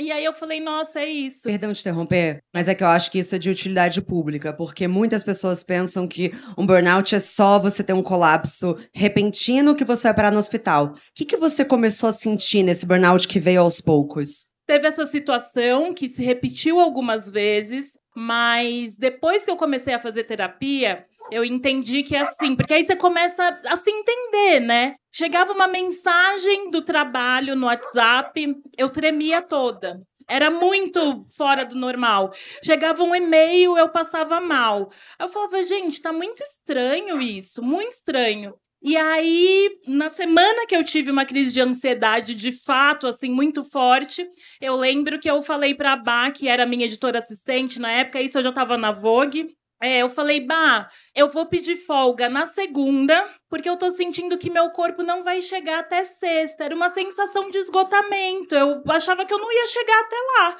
E 0.00 0.10
aí 0.10 0.24
eu 0.24 0.32
falei, 0.32 0.60
nossa, 0.60 1.00
é 1.00 1.06
isso. 1.06 1.42
Perdão 1.42 1.74
te 1.74 1.80
interromper, 1.80 2.42
mas 2.54 2.68
é 2.68 2.74
que 2.74 2.82
eu 2.82 2.88
acho 2.88 3.10
que 3.10 3.18
isso 3.18 3.34
é 3.34 3.38
de 3.38 3.50
utilidade 3.50 4.00
pública, 4.00 4.50
porque 4.50 4.88
muitas 4.88 5.22
pessoas 5.22 5.62
pensam 5.62 6.08
que 6.08 6.32
um 6.56 6.66
burnout 6.66 7.14
é 7.14 7.18
só 7.18 7.58
você 7.58 7.84
ter 7.84 7.92
um 7.92 8.02
colapso 8.02 8.78
repentino 8.94 9.76
que 9.76 9.84
você 9.84 10.04
vai 10.04 10.14
parar 10.14 10.32
no 10.32 10.38
hospital. 10.38 10.86
O 10.86 10.94
que, 11.14 11.26
que 11.26 11.36
você 11.36 11.66
começou 11.66 12.08
a 12.08 12.12
sentir 12.12 12.62
nesse 12.62 12.86
burnout 12.86 13.28
que 13.28 13.38
veio 13.38 13.60
aos 13.60 13.82
poucos? 13.82 14.46
Teve 14.66 14.88
essa 14.88 15.04
situação 15.04 15.92
que 15.92 16.08
se 16.08 16.22
repetiu 16.22 16.80
algumas 16.80 17.28
vezes, 17.28 17.92
mas 18.16 18.96
depois 18.96 19.44
que 19.44 19.50
eu 19.50 19.56
comecei 19.56 19.92
a 19.92 19.98
fazer 19.98 20.24
terapia, 20.24 21.04
eu 21.30 21.44
entendi 21.44 22.02
que 22.02 22.16
é 22.16 22.20
assim, 22.20 22.54
porque 22.56 22.74
aí 22.74 22.84
você 22.84 22.96
começa 22.96 23.60
a 23.66 23.76
se 23.76 23.90
entender, 23.90 24.60
né? 24.60 24.94
Chegava 25.12 25.52
uma 25.52 25.66
mensagem 25.66 26.70
do 26.70 26.82
trabalho 26.82 27.56
no 27.56 27.66
WhatsApp, 27.66 28.54
eu 28.76 28.88
tremia 28.88 29.42
toda. 29.42 30.00
Era 30.28 30.50
muito 30.50 31.26
fora 31.36 31.64
do 31.64 31.74
normal. 31.74 32.32
Chegava 32.64 33.02
um 33.02 33.14
e-mail, 33.14 33.76
eu 33.76 33.88
passava 33.88 34.40
mal. 34.40 34.90
Eu 35.18 35.28
falava, 35.28 35.62
gente, 35.64 36.00
tá 36.00 36.12
muito 36.12 36.40
estranho 36.42 37.20
isso, 37.20 37.60
muito 37.62 37.92
estranho. 37.92 38.54
E 38.82 38.96
aí, 38.96 39.70
na 39.86 40.08
semana 40.08 40.66
que 40.66 40.74
eu 40.74 40.82
tive 40.82 41.10
uma 41.10 41.26
crise 41.26 41.52
de 41.52 41.60
ansiedade 41.60 42.34
de 42.34 42.50
fato, 42.50 43.06
assim, 43.06 43.28
muito 43.28 43.62
forte, 43.62 44.26
eu 44.58 44.74
lembro 44.74 45.18
que 45.18 45.30
eu 45.30 45.42
falei 45.42 45.74
pra 45.74 45.96
Bá, 45.96 46.30
que 46.30 46.48
era 46.48 46.64
minha 46.64 46.86
editora 46.86 47.18
assistente 47.18 47.78
na 47.78 47.92
época, 47.92 48.22
isso 48.22 48.38
eu 48.38 48.42
já 48.42 48.50
tava 48.50 48.78
na 48.78 48.90
Vogue, 48.90 49.54
É, 49.82 50.02
eu 50.02 50.10
falei, 50.10 50.40
bah, 50.40 50.90
eu 51.14 51.28
vou 51.30 51.46
pedir 51.46 51.76
folga 51.76 52.28
na 52.28 52.46
segunda, 52.46 53.26
porque 53.48 53.68
eu 53.68 53.78
tô 53.78 53.90
sentindo 53.90 54.36
que 54.36 54.50
meu 54.50 54.68
corpo 54.70 55.02
não 55.02 55.24
vai 55.24 55.40
chegar 55.40 55.78
até 55.80 56.04
sexta. 56.04 56.64
Era 56.64 56.74
uma 56.74 56.92
sensação 56.92 57.48
de 57.50 57.58
esgotamento. 57.58 58.54
Eu 58.54 58.82
achava 58.88 59.24
que 59.24 59.32
eu 59.32 59.38
não 59.38 59.50
ia 59.50 59.66
chegar 59.68 60.00
até 60.00 60.16
lá. 60.16 60.56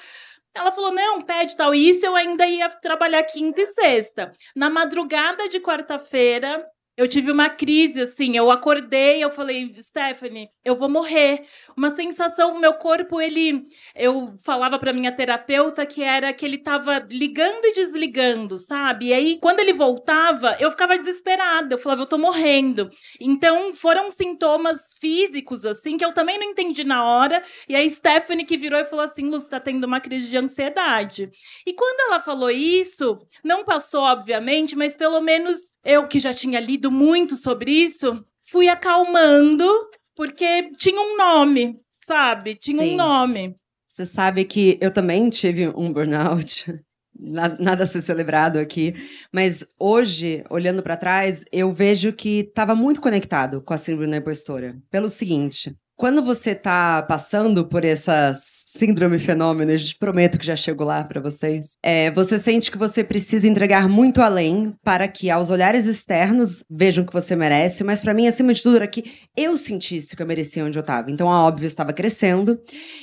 Ela 0.55 0.73
falou: 0.73 0.91
não, 0.93 1.23
pede 1.23 1.57
tal. 1.57 1.75
Isso 1.75 2.05
eu 2.07 2.17
ainda 2.17 2.47
ia 2.47 2.69
trabalhar 2.69 3.23
quinta 3.25 3.61
e 3.61 3.67
sexta. 3.67 4.33
Na 4.57 4.71
madrugada 4.71 5.49
de 5.49 5.61
quarta-feira, 5.61 6.67
eu 7.01 7.09
tive 7.09 7.33
uma 7.33 7.49
crise, 7.49 8.03
assim, 8.03 8.37
eu 8.37 8.51
acordei, 8.51 9.25
eu 9.25 9.31
falei, 9.31 9.75
Stephanie, 9.79 10.51
eu 10.63 10.77
vou 10.77 10.87
morrer. 10.87 11.47
Uma 11.75 11.91
sensação, 11.91 12.61
meu 12.61 12.75
corpo, 12.75 13.19
ele. 13.19 13.65
Eu 13.95 14.35
falava 14.45 14.79
para 14.79 14.93
minha 14.93 15.11
terapeuta 15.11 15.87
que 15.87 16.03
era 16.03 16.31
que 16.31 16.45
ele 16.45 16.59
tava 16.59 16.99
ligando 17.11 17.65
e 17.65 17.73
desligando, 17.73 18.59
sabe? 18.59 19.07
E 19.07 19.15
aí, 19.15 19.39
quando 19.41 19.61
ele 19.61 19.73
voltava, 19.73 20.55
eu 20.61 20.71
ficava 20.71 20.99
desesperada. 20.99 21.73
Eu 21.75 21.79
falava, 21.79 22.03
eu 22.03 22.07
tô 22.07 22.19
morrendo. 22.19 22.91
Então, 23.19 23.73
foram 23.73 24.11
sintomas 24.11 24.93
físicos, 25.01 25.65
assim, 25.65 25.97
que 25.97 26.05
eu 26.05 26.13
também 26.13 26.37
não 26.37 26.51
entendi 26.51 26.85
na 26.85 27.03
hora. 27.03 27.43
E 27.67 27.75
aí, 27.75 27.91
Stephanie 27.91 28.45
que 28.45 28.59
virou 28.59 28.79
e 28.79 28.85
falou 28.85 29.07
assim: 29.07 29.25
Lu, 29.27 29.41
tá 29.49 29.59
tendo 29.59 29.85
uma 29.85 30.01
crise 30.01 30.29
de 30.29 30.37
ansiedade. 30.37 31.31
E 31.67 31.73
quando 31.73 32.01
ela 32.01 32.21
falou 32.21 32.51
isso, 32.51 33.19
não 33.43 33.65
passou, 33.65 34.03
obviamente, 34.03 34.77
mas 34.77 34.95
pelo 34.95 35.23
menos 35.23 35.70
eu 35.85 36.07
que 36.07 36.19
já 36.19 36.35
tinha 36.35 36.61
lido 36.61 36.91
muito 36.91 37.37
sobre 37.37 37.71
isso, 37.71 38.25
fui 38.51 38.69
acalmando, 38.69 39.67
porque 40.15 40.71
tinha 40.77 41.01
um 41.01 41.17
nome, 41.17 41.77
sabe? 42.07 42.55
Tinha 42.55 42.83
Sim. 42.83 42.95
um 42.95 42.97
nome. 42.97 43.57
Você 43.89 44.07
sabe 44.07 44.45
que 44.45 44.79
eu 44.81 44.91
também 44.91 45.29
tive 45.31 45.69
um 45.69 45.93
burnout. 45.93 46.67
Nada 47.13 47.85
a 47.85 47.87
ser 47.87 48.01
celebrado 48.01 48.59
aqui, 48.59 48.95
mas 49.31 49.67
hoje, 49.79 50.43
olhando 50.49 50.83
para 50.83 50.97
trás, 50.97 51.45
eu 51.53 51.71
vejo 51.71 52.15
que 52.15 52.41
estava 52.41 52.75
muito 52.75 53.01
conectado 53.01 53.61
com 53.61 53.75
a 53.75 53.77
síndrome 53.77 54.11
da 54.11 54.17
impostora. 54.17 54.79
Pelo 54.91 55.11
seguinte, 55.11 55.77
quando 55.97 56.23
você 56.23 56.53
está 56.53 57.03
passando 57.03 57.67
por 57.67 57.85
essas 57.85 58.60
síndrome 58.77 59.19
fenômeno, 59.19 59.73
a 59.73 59.77
gente 59.77 59.97
prometo 59.97 60.39
que 60.39 60.47
já 60.47 60.55
chego 60.55 60.85
lá 60.85 61.03
para 61.03 61.21
vocês. 61.21 61.77
É, 61.83 62.11
você 62.13 62.39
sente 62.39 62.71
que 62.71 62.79
você 62.79 63.03
precisa 63.03 63.49
entregar 63.49 63.89
muito 63.89 64.23
além 64.23 64.75
para 64.85 65.09
que 65.09 65.29
aos 65.29 65.51
olhares 65.51 65.87
externos 65.87 66.65
vejam 66.71 67.05
que 67.05 67.13
você 67.13 67.35
merece, 67.35 67.83
mas 67.83 68.01
para 68.01 68.15
mim 68.15 68.29
acima 68.29 68.55
de 68.55 68.63
tudo 68.63 68.77
era 68.77 68.87
que 68.87 69.05
eu 69.37 69.59
sentisse 69.59 70.15
que 70.15 70.23
eu 70.23 70.27
merecia 70.27 70.65
onde 70.65 70.79
eu 70.79 70.83
estava. 70.83 71.11
Então 71.11 71.31
a 71.31 71.45
óbvio 71.45 71.67
estava 71.67 71.93
crescendo 71.93 72.61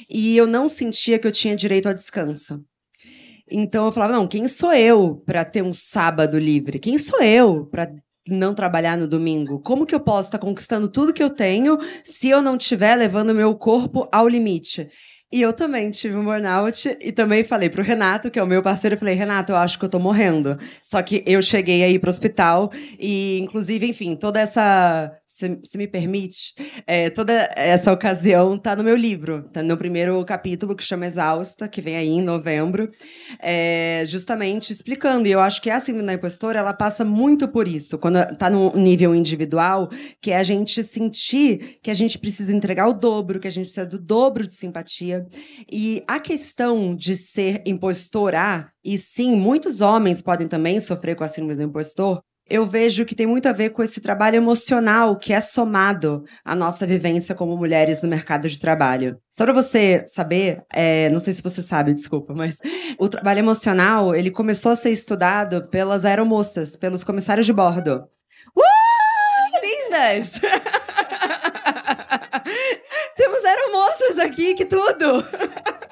e 0.09 0.38
eu 0.38 0.47
não 0.47 0.67
sentia 0.69 1.19
que 1.19 1.27
eu 1.27 1.31
tinha 1.31 1.55
direito 1.55 1.88
ao 1.88 1.93
descanso. 1.93 2.63
Então 3.50 3.86
eu 3.86 3.91
falava, 3.91 4.13
não, 4.13 4.27
quem 4.27 4.47
sou 4.47 4.74
eu 4.74 5.21
para 5.25 5.43
ter 5.43 5.62
um 5.62 5.74
sábado 5.74 6.39
livre? 6.39 6.79
Quem 6.79 6.97
sou 6.97 7.21
eu 7.21 7.65
para 7.65 7.91
não 8.27 8.53
trabalhar 8.53 8.97
no 8.97 9.07
domingo? 9.07 9.59
Como 9.59 9.86
que 9.86 9.95
eu 9.95 10.00
posso 10.00 10.29
estar 10.29 10.38
tá 10.38 10.45
conquistando 10.45 10.88
tudo 10.88 11.13
que 11.13 11.24
eu 11.24 11.29
tenho 11.29 11.77
se 12.03 12.29
eu 12.29 12.41
não 12.41 12.55
estiver 12.55 12.95
levando 12.95 13.36
meu 13.36 13.55
corpo 13.55 14.07
ao 14.12 14.27
limite? 14.27 14.89
E 15.29 15.41
eu 15.41 15.51
também 15.51 15.91
tive 15.91 16.15
um 16.15 16.24
burnout 16.24 16.98
e 17.01 17.12
também 17.12 17.43
falei 17.43 17.69
pro 17.69 17.84
Renato, 17.84 18.31
que 18.31 18.39
é 18.39 18.43
o 18.43 18.48
meu 18.48 18.63
parceiro, 18.63 18.96
eu 18.96 19.00
falei, 19.00 19.13
Renato, 19.13 19.51
eu 19.51 19.57
acho 19.57 19.77
que 19.77 19.84
eu 19.84 19.89
tô 19.89 20.00
morrendo. 20.00 20.57
Só 20.81 21.01
que 21.01 21.22
eu 21.27 21.41
cheguei 21.41 21.84
aí 21.84 22.00
pro 22.00 22.10
hospital 22.10 22.72
e, 22.98 23.38
inclusive, 23.39 23.86
enfim, 23.86 24.15
toda 24.15 24.39
essa 24.39 25.12
se, 25.27 25.77
me 25.77 25.88
permite, 25.88 26.53
é, 26.88 27.10
toda 27.10 27.50
essa 27.55 27.91
ocasião 27.91 28.57
tá 28.57 28.75
no 28.75 28.84
meu 28.84 28.96
livro, 28.96 29.43
tá 29.51 29.62
no 29.62 29.77
primeiro 29.77 30.24
capítulo 30.24 30.75
que 30.75 30.84
chama 30.84 31.05
Exausta, 31.05 31.67
que 31.67 31.81
vem 31.81 31.98
aí 31.98 32.07
em 32.07 32.22
novembro, 32.22 32.89
é, 33.39 34.05
justamente 34.07 34.72
explicando. 34.72 35.27
E 35.27 35.31
eu 35.31 35.41
acho 35.41 35.62
que 35.62 35.69
a 35.69 35.79
síndrome 35.79 36.07
da 36.07 36.13
impostora, 36.13 36.60
ela 36.60 36.74
passa 36.74 37.03
muito 37.03 37.48
por 37.48 37.67
isso, 37.67 37.98
quando 37.98 38.25
tá 38.38 38.50
no 38.50 38.74
nível 38.74 39.13
individual, 39.13 39.89
que 40.22 40.31
é 40.31 40.38
a 40.38 40.43
gente 40.43 40.81
sentir 40.81 41.77
que 41.84 41.91
a 41.91 41.93
gente 41.93 42.17
precisa 42.17 42.53
entregar 42.53 42.88
o 42.88 42.93
dobro, 42.93 43.39
que 43.39 43.48
a 43.48 43.51
gente 43.51 43.65
precisa 43.65 43.86
do 43.86 44.00
dobro 44.00 44.48
de 44.48 44.53
simpatia. 44.53 45.25
E 45.69 46.01
a 46.07 46.19
questão 46.19 46.96
de 46.96 47.15
ser 47.17 47.62
impostora, 47.65 48.72
e 48.84 48.98
sim, 48.98 49.36
muitos 49.36 49.81
homens 49.81 50.22
podem 50.22 50.48
também 50.48 50.79
sofrer 50.79 51.15
com 51.15 51.24
a 51.24 51.27
síndrome 51.27 51.55
do 51.55 51.63
impostor, 51.63 52.22
eu 52.49 52.65
vejo 52.65 53.05
que 53.05 53.15
tem 53.15 53.25
muito 53.25 53.47
a 53.47 53.53
ver 53.53 53.71
com 53.71 53.83
esse 53.83 53.99
trabalho 53.99 54.37
emocional 54.37 55.17
que 55.17 55.33
é 55.33 55.39
somado 55.39 56.23
à 56.43 56.55
nossa 56.55 56.87
vivência 56.87 57.35
como 57.35 57.57
mulheres 57.57 58.01
no 58.01 58.09
mercado 58.09 58.47
de 58.47 58.59
trabalho. 58.59 59.17
Só 59.33 59.43
para 59.45 59.53
você 59.53 60.05
saber, 60.07 60.63
é, 60.73 61.09
não 61.09 61.19
sei 61.19 61.33
se 61.33 61.43
você 61.43 61.61
sabe, 61.61 61.93
desculpa, 61.93 62.33
mas 62.33 62.57
o 62.97 63.09
trabalho 63.09 63.39
emocional 63.39 64.15
ele 64.15 64.31
começou 64.31 64.71
a 64.71 64.75
ser 64.75 64.91
estudado 64.91 65.69
pelas 65.69 66.05
aeromoças, 66.05 66.75
pelos 66.75 67.03
comissários 67.03 67.45
de 67.45 67.53
bordo. 67.53 68.07
Uh, 68.55 68.63
lindas! 69.61 70.39
Temos 73.17 73.43
aeromoças 73.43 74.19
aqui, 74.19 74.53
que 74.53 74.65
tudo! 74.65 75.25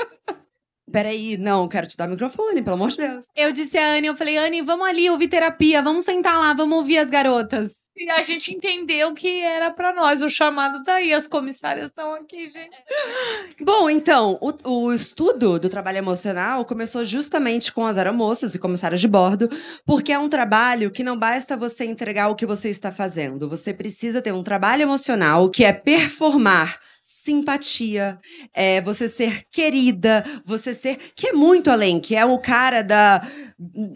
peraí, 0.96 1.36
não, 1.36 1.68
quero 1.68 1.88
te 1.88 1.98
dar 1.98 2.08
o 2.08 2.12
microfone, 2.12 2.62
pelo 2.62 2.78
amor 2.78 2.90
de 2.90 2.96
Deus. 2.96 3.26
Eu 3.36 3.52
disse 3.52 3.78
a 3.78 3.96
Anne, 3.96 4.08
eu 4.08 4.16
falei, 4.16 4.38
Anne, 4.38 4.62
vamos 4.62 4.88
ali 4.88 5.10
ouvir 5.10 5.28
terapia, 5.28 5.82
vamos 5.82 6.06
sentar 6.06 6.40
lá, 6.40 6.54
vamos 6.54 6.78
ouvir 6.78 7.00
as 7.00 7.10
garotas. 7.10 7.74
E 7.98 8.10
a 8.10 8.22
gente 8.22 8.54
entendeu 8.54 9.14
que 9.14 9.42
era 9.42 9.72
para 9.72 9.94
nós. 9.94 10.22
O 10.22 10.30
chamado 10.30 10.84
tá 10.84 10.96
aí, 10.96 11.14
as 11.14 11.28
comissárias 11.28 11.90
estão 11.90 12.14
aqui, 12.14 12.50
gente. 12.50 12.78
Bom, 13.60 13.90
então, 13.90 14.38
o, 14.42 14.70
o, 14.70 14.94
estudo 14.94 15.60
do 15.60 15.68
trabalho 15.68 15.98
emocional 15.98 16.64
começou 16.64 17.04
justamente 17.04 17.74
com 17.74 17.86
as 17.86 17.98
aeromoças 17.98 18.56
e 18.56 18.60
comissárias 18.60 19.02
de 19.02 19.08
bordo, 19.08 19.50
porque 19.86 20.14
é 20.14 20.20
um 20.20 20.30
trabalho 20.30 20.92
que 20.92 21.04
não 21.04 21.20
basta 21.20 21.58
você 21.58 21.84
entregar 21.84 22.30
o 22.30 22.36
que 22.36 22.46
você 22.46 22.70
está 22.70 22.90
fazendo. 22.90 23.50
Você 23.50 23.74
precisa 23.74 24.22
ter 24.22 24.34
um 24.34 24.44
trabalho 24.44 24.84
emocional 24.84 25.50
que 25.50 25.66
é 25.66 25.74
performar 25.74 26.80
simpatia, 27.06 28.20
é 28.52 28.82
você 28.82 29.08
ser 29.08 29.44
querida, 29.52 30.24
você 30.44 30.74
ser 30.74 30.98
que 31.16 31.28
é 31.28 31.34
muito 31.34 31.70
além, 31.70 32.00
que 32.00 32.16
é 32.16 32.26
o 32.26 32.40
cara 32.40 32.82
da 32.82 33.22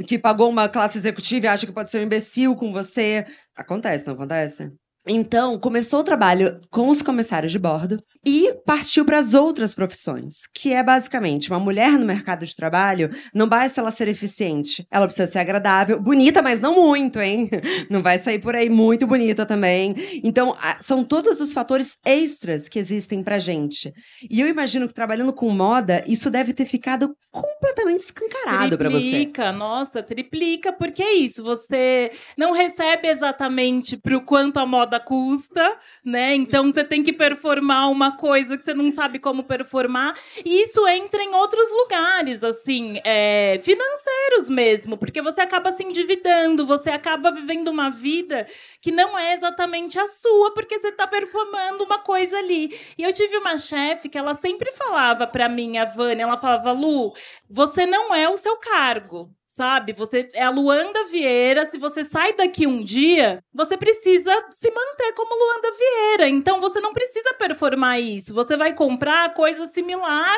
que 0.07 0.19
pagou 0.19 0.47
uma 0.49 0.69
classe 0.69 0.99
executiva 0.99 1.47
e 1.47 1.49
acha 1.49 1.65
que 1.65 1.73
pode 1.73 1.89
ser 1.89 1.99
um 1.99 2.03
imbecil 2.03 2.55
com 2.55 2.71
você. 2.71 3.25
Acontece, 3.55 4.05
não 4.05 4.13
acontece? 4.13 4.71
Então, 5.07 5.57
começou 5.57 6.01
o 6.01 6.03
trabalho 6.03 6.59
com 6.69 6.89
os 6.89 7.01
comissários 7.01 7.51
de 7.51 7.59
bordo 7.59 7.97
e 8.25 8.53
partiu 8.65 9.05
para 9.05 9.17
as 9.17 9.33
outras 9.33 9.73
profissões, 9.73 10.39
que 10.53 10.73
é 10.73 10.83
basicamente 10.83 11.49
uma 11.49 11.59
mulher 11.59 11.91
no 11.93 12.05
mercado 12.05 12.45
de 12.45 12.55
trabalho, 12.55 13.09
não 13.33 13.47
basta 13.47 13.79
ela 13.79 13.91
ser 13.91 14.09
eficiente, 14.09 14.85
ela 14.91 15.05
precisa 15.05 15.31
ser 15.31 15.39
agradável, 15.39 15.99
bonita, 16.01 16.41
mas 16.41 16.59
não 16.59 16.75
muito, 16.75 17.19
hein? 17.21 17.49
Não 17.89 18.01
vai 18.03 18.19
sair 18.19 18.39
por 18.39 18.55
aí 18.55 18.69
muito 18.69 19.07
bonita 19.07 19.45
também. 19.45 19.95
Então, 20.23 20.55
são 20.79 21.03
todos 21.03 21.39
os 21.39 21.53
fatores 21.53 21.97
extras 22.05 22.67
que 22.67 22.77
existem 22.77 23.23
pra 23.23 23.39
gente. 23.39 23.91
E 24.29 24.39
eu 24.39 24.47
imagino 24.47 24.87
que 24.87 24.93
trabalhando 24.93 25.33
com 25.33 25.49
moda, 25.49 26.03
isso 26.05 26.29
deve 26.29 26.53
ter 26.53 26.65
ficado 26.65 27.15
completamente 27.31 28.01
escancarado 28.01 28.77
para 28.77 28.89
você. 28.89 28.99
Triplica, 28.99 29.51
nossa, 29.51 30.03
triplica, 30.03 30.73
porque 30.73 31.01
é 31.01 31.13
isso, 31.13 31.43
você 31.43 32.11
não 32.37 32.51
recebe 32.51 33.07
exatamente 33.07 33.97
pro 33.97 34.21
quanto 34.21 34.59
a 34.59 34.65
moda 34.65 34.88
custa, 34.97 35.77
né? 36.01 36.33
Então 36.35 36.71
você 36.71 36.85
tem 36.85 37.03
que 37.03 37.11
performar 37.11 37.91
uma 37.91 38.15
coisa 38.15 38.57
que 38.57 38.63
você 38.63 38.73
não 38.73 38.89
sabe 38.89 39.19
como 39.19 39.43
performar. 39.43 40.17
E 40.45 40.63
isso 40.63 40.87
entra 40.87 41.21
em 41.21 41.35
outros 41.35 41.69
lugares, 41.73 42.41
assim, 42.41 43.01
é, 43.03 43.59
financeiros 43.61 44.49
mesmo, 44.49 44.97
porque 44.97 45.21
você 45.21 45.41
acaba 45.41 45.73
se 45.73 45.83
endividando, 45.83 46.65
você 46.65 46.89
acaba 46.89 47.29
vivendo 47.31 47.67
uma 47.67 47.89
vida 47.89 48.47
que 48.81 48.91
não 48.91 49.19
é 49.19 49.33
exatamente 49.33 49.99
a 49.99 50.07
sua, 50.07 50.53
porque 50.53 50.79
você 50.79 50.87
está 50.87 51.05
performando 51.05 51.83
uma 51.83 51.99
coisa 51.99 52.37
ali. 52.37 52.73
E 52.97 53.03
eu 53.03 53.11
tive 53.11 53.35
uma 53.37 53.57
chefe 53.57 54.07
que 54.07 54.17
ela 54.17 54.35
sempre 54.35 54.71
falava 54.71 55.27
para 55.27 55.49
mim, 55.49 55.77
a 55.77 55.83
Vânia, 55.83 56.23
ela 56.23 56.37
falava, 56.37 56.71
Lu, 56.71 57.13
você 57.49 57.85
não 57.85 58.15
é 58.15 58.29
o 58.29 58.37
seu 58.37 58.55
cargo 58.57 59.29
sabe? 59.59 59.91
Você 59.91 60.31
é 60.35 60.43
a 60.43 60.49
Luanda 60.49 61.03
Vieira. 61.07 61.69
Se 61.69 61.77
você 61.77 62.05
sai 62.05 62.31
daqui 62.31 62.65
um 62.65 62.81
dia, 62.81 63.43
você 63.53 63.75
precisa 63.75 64.31
se 64.51 64.71
manter 64.71 65.11
como 65.11 65.35
Luanda 65.35 65.71
Vieira. 65.77 66.29
Então 66.29 66.61
você 66.61 66.79
não 66.79 66.93
precisa 66.93 67.33
performar 67.33 67.99
isso. 67.99 68.33
Você 68.33 68.55
vai 68.55 68.73
comprar 68.73 69.33
coisa 69.33 69.67
similar. 69.67 70.37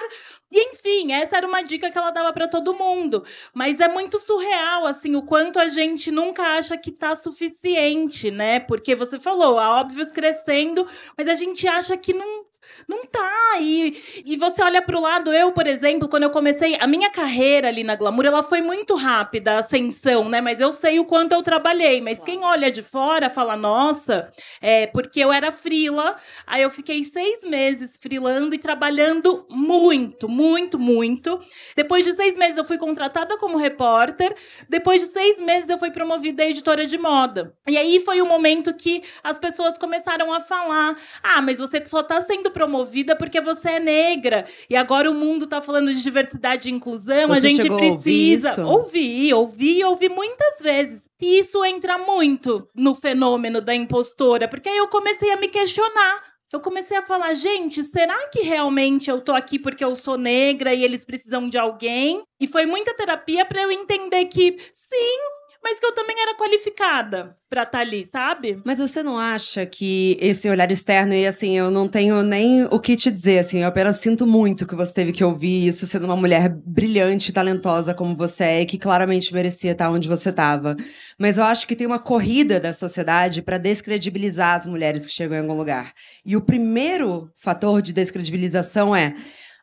E 0.52 0.70
enfim, 0.70 1.14
essa 1.14 1.38
era 1.38 1.48
uma 1.48 1.62
dica 1.62 1.90
que 1.90 1.98
ela 1.98 2.12
dava 2.12 2.34
para 2.34 2.48
todo 2.48 2.74
mundo. 2.74 3.24
Mas 3.54 3.80
é 3.80 3.88
muito 3.88 4.20
surreal 4.20 4.86
assim 4.86 5.16
o 5.16 5.22
quanto 5.22 5.60
a 5.60 5.68
gente 5.70 6.12
nunca 6.12 6.44
acha 6.44 6.78
que 6.78 6.92
tá 6.92 7.16
suficiente, 7.16 8.30
né? 8.30 8.60
Porque 8.60 8.96
você 8.96 9.20
falou, 9.20 9.58
a 9.58 9.80
óbvios 9.80 10.12
crescendo, 10.12 10.88
mas 11.18 11.28
a 11.28 11.36
gente 11.36 11.68
acha 11.68 11.96
que 11.98 12.14
não 12.14 12.46
não 12.88 13.06
tá, 13.06 13.58
e, 13.60 14.24
e 14.26 14.36
você 14.38 14.62
olha 14.64 14.82
pro 14.82 15.02
lado, 15.02 15.34
eu, 15.34 15.52
por 15.52 15.68
exemplo, 15.68 16.08
quando 16.08 16.24
eu 16.24 16.30
comecei, 16.30 16.78
a 16.80 16.88
minha 16.88 17.10
carreira 17.10 17.68
ali 17.68 17.84
na 17.84 17.96
Glamour, 17.96 18.26
ela 18.26 18.44
foi 18.44 18.62
muito 18.62 18.96
rápida, 18.96 19.54
a 19.54 19.60
ascensão, 19.60 20.30
né? 20.30 20.42
Mas 20.42 20.60
eu 20.60 20.72
sei 20.72 21.00
o 21.00 21.06
quanto 21.06 21.34
eu 21.34 21.42
trabalhei. 21.44 22.02
Mas 22.02 22.20
quem 22.20 22.44
olha 22.44 22.72
de 22.72 22.82
fora 22.84 23.30
fala, 23.30 23.56
nossa, 23.56 24.30
é 24.62 24.88
porque 24.88 25.20
eu 25.20 25.32
era 25.32 25.52
frila, 25.52 26.16
aí 26.46 26.62
eu 26.62 26.70
fiquei 26.70 27.04
seis 27.04 27.44
meses 27.44 27.98
frilando 27.98 28.56
e 28.56 28.60
trabalhando 28.60 29.46
muito, 29.50 30.30
muito, 30.30 30.30
muito. 30.78 31.40
Depois 31.76 32.06
de 32.06 32.14
seis 32.14 32.38
meses 32.38 32.58
eu 32.58 32.66
fui 32.66 32.78
contratada 32.78 33.38
como 33.38 33.58
repórter, 33.58 34.34
depois 34.70 35.02
de 35.02 35.12
seis 35.12 35.42
meses 35.42 35.70
eu 35.70 35.78
fui 35.78 35.92
promovida 35.92 36.44
a 36.44 36.48
editora 36.48 36.86
de 36.86 36.98
moda. 36.98 37.54
E 37.68 37.78
aí 37.78 38.00
foi 38.00 38.22
o 38.22 38.26
momento 38.26 38.74
que 38.74 39.04
as 39.24 39.40
pessoas 39.40 39.78
começaram 39.78 40.32
a 40.34 40.42
falar, 40.42 40.96
ah, 41.24 41.42
mas 41.42 41.60
você 41.60 41.84
só 41.86 42.04
tá 42.04 42.22
sendo 42.22 42.52
promovida 42.52 43.16
porque 43.16 43.40
você 43.42 43.72
é 43.72 43.80
negra. 43.80 44.46
E 44.70 44.76
agora 44.76 45.10
o 45.10 45.14
mundo 45.14 45.48
tá 45.48 45.62
falando 45.62 45.94
de 45.94 46.02
diversidade 46.02 46.70
e 46.70 46.72
inclusão, 46.72 47.30
Você 47.30 47.48
a 47.48 47.50
gente 47.50 47.68
a 47.68 47.74
ouvir 47.74 48.00
precisa. 48.00 48.50
isso? 48.52 48.62
Ouvi, 48.66 49.34
ouvi, 49.34 49.84
ouvi 49.84 50.10
muitas 50.10 50.60
vezes. 50.62 51.04
E 51.22 51.40
isso 51.40 51.64
entra 51.64 52.00
muito 52.00 52.68
no 52.74 52.96
fenômeno 52.96 53.62
da 53.62 53.76
impostora, 53.76 54.48
porque 54.48 54.68
aí 54.68 54.78
eu 54.78 54.88
comecei 54.88 55.32
a 55.32 55.38
me 55.38 55.48
questionar. 55.48 56.31
Eu 56.54 56.60
comecei 56.60 56.98
a 56.98 57.02
falar, 57.02 57.34
gente, 57.34 57.82
será 57.82 58.28
que 58.28 58.42
realmente 58.42 59.10
eu 59.10 59.22
tô 59.22 59.32
aqui 59.32 59.58
porque 59.58 59.84
eu 59.84 59.96
sou 59.96 60.18
negra 60.18 60.74
e 60.74 60.84
eles 60.84 61.06
precisam 61.06 61.48
de 61.48 61.58
alguém? 61.58 62.24
E 62.42 62.46
foi 62.46 62.66
muita 62.66 62.94
terapia 62.94 63.46
para 63.46 63.62
eu 63.62 63.72
entender 63.72 64.26
que 64.26 64.58
sim, 64.74 65.18
mas 65.64 65.80
que 65.80 65.86
eu 65.86 65.94
também 65.94 66.20
era 66.20 66.36
qualificada 66.36 67.36
pra 67.50 67.64
estar 67.64 67.80
ali, 67.80 68.06
sabe? 68.06 68.62
Mas 68.64 68.80
você 68.80 69.04
não 69.04 69.18
acha 69.18 69.66
que 69.66 70.18
esse 70.20 70.50
olhar 70.50 70.72
externo, 70.72 71.14
e 71.14 71.28
assim, 71.28 71.58
eu 71.58 71.70
não 71.70 71.88
tenho 71.88 72.24
nem 72.24 72.64
o 72.66 72.80
que 72.80 72.96
te 72.96 73.12
dizer, 73.12 73.40
assim, 73.40 73.60
eu 73.60 73.68
apenas 73.68 73.98
sinto 73.98 74.26
muito 74.26 74.66
que 74.66 74.76
você 74.76 74.94
teve 74.94 75.12
que 75.12 75.24
ouvir 75.24 75.68
isso 75.68 75.86
sendo 75.86 76.06
uma 76.06 76.16
mulher 76.16 76.50
brilhante 76.50 77.30
e 77.30 77.34
talentosa 77.34 77.94
como 77.94 78.16
você 78.16 78.44
é, 78.44 78.62
e 78.62 78.66
que 78.66 78.78
claramente 78.78 79.34
merecia 79.34 79.72
estar 79.74 79.90
onde 79.90 80.08
você 80.08 80.30
estava. 80.30 80.76
Mas 81.18 81.38
eu 81.38 81.44
acho 81.44 81.68
que 81.68 81.76
tem 81.76 81.86
uma 81.86 82.00
corrida 82.00 82.60
da 82.60 82.74
sociedade 82.74 83.42
para 83.42 83.58
descredibilizar 83.58 84.56
as 84.56 84.66
mulheres 84.66 85.06
que 85.06 85.12
chegam 85.12 85.38
em 85.38 85.42
algum 85.42 85.54
lugar. 85.54 85.94
E 86.26 86.36
o 86.36 86.42
primeiro 86.42 87.30
fator 87.36 87.82
de 87.82 87.94
descredibilização 87.94 88.96
é. 88.96 89.14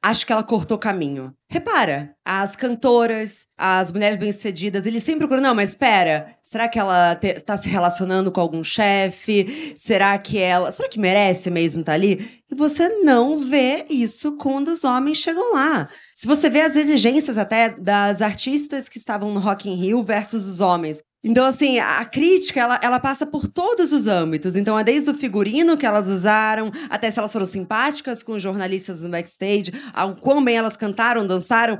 Acho 0.02 0.24
que 0.24 0.32
ela 0.32 0.42
cortou 0.44 0.78
caminho. 0.78 1.34
Repara, 1.50 2.14
as 2.24 2.54
cantoras, 2.54 3.46
as 3.56 3.90
mulheres 3.90 4.18
bem-sucedidas, 4.18 4.86
eles 4.86 5.02
sempre 5.02 5.20
procuram, 5.20 5.42
não, 5.42 5.54
mas 5.54 5.70
espera, 5.70 6.36
será 6.42 6.68
que 6.68 6.78
ela 6.78 7.16
te- 7.16 7.40
tá 7.40 7.56
se 7.56 7.68
relacionando 7.68 8.30
com 8.30 8.40
algum 8.40 8.62
chefe? 8.62 9.74
Será 9.76 10.16
que 10.18 10.38
ela. 10.38 10.70
Será 10.70 10.88
que 10.88 11.00
merece 11.00 11.50
mesmo 11.50 11.80
estar 11.80 11.94
ali? 11.94 12.42
E 12.50 12.54
você 12.54 12.88
não 13.00 13.38
vê 13.38 13.86
isso 13.90 14.36
quando 14.36 14.68
os 14.68 14.84
homens 14.84 15.18
chegam 15.18 15.54
lá. 15.54 15.88
Se 16.18 16.26
você 16.26 16.50
vê 16.50 16.62
as 16.62 16.74
exigências 16.74 17.38
até 17.38 17.68
das 17.68 18.20
artistas 18.20 18.88
que 18.88 18.98
estavam 18.98 19.32
no 19.32 19.38
Rock 19.38 19.70
in 19.70 19.74
Rio 19.74 20.02
versus 20.02 20.48
os 20.48 20.58
homens. 20.58 21.00
Então, 21.22 21.46
assim, 21.46 21.78
a 21.78 22.04
crítica, 22.04 22.58
ela, 22.58 22.80
ela 22.82 22.98
passa 22.98 23.24
por 23.24 23.46
todos 23.46 23.92
os 23.92 24.08
âmbitos. 24.08 24.56
Então, 24.56 24.76
é 24.76 24.82
desde 24.82 25.08
o 25.10 25.14
figurino 25.14 25.76
que 25.76 25.86
elas 25.86 26.08
usaram, 26.08 26.72
até 26.90 27.08
se 27.08 27.20
elas 27.20 27.32
foram 27.32 27.46
simpáticas 27.46 28.20
com 28.20 28.32
os 28.32 28.42
jornalistas 28.42 29.00
no 29.00 29.08
backstage, 29.08 29.72
ao 29.94 30.16
quão 30.16 30.44
bem 30.44 30.56
elas 30.56 30.76
cantaram, 30.76 31.24
dançaram. 31.24 31.78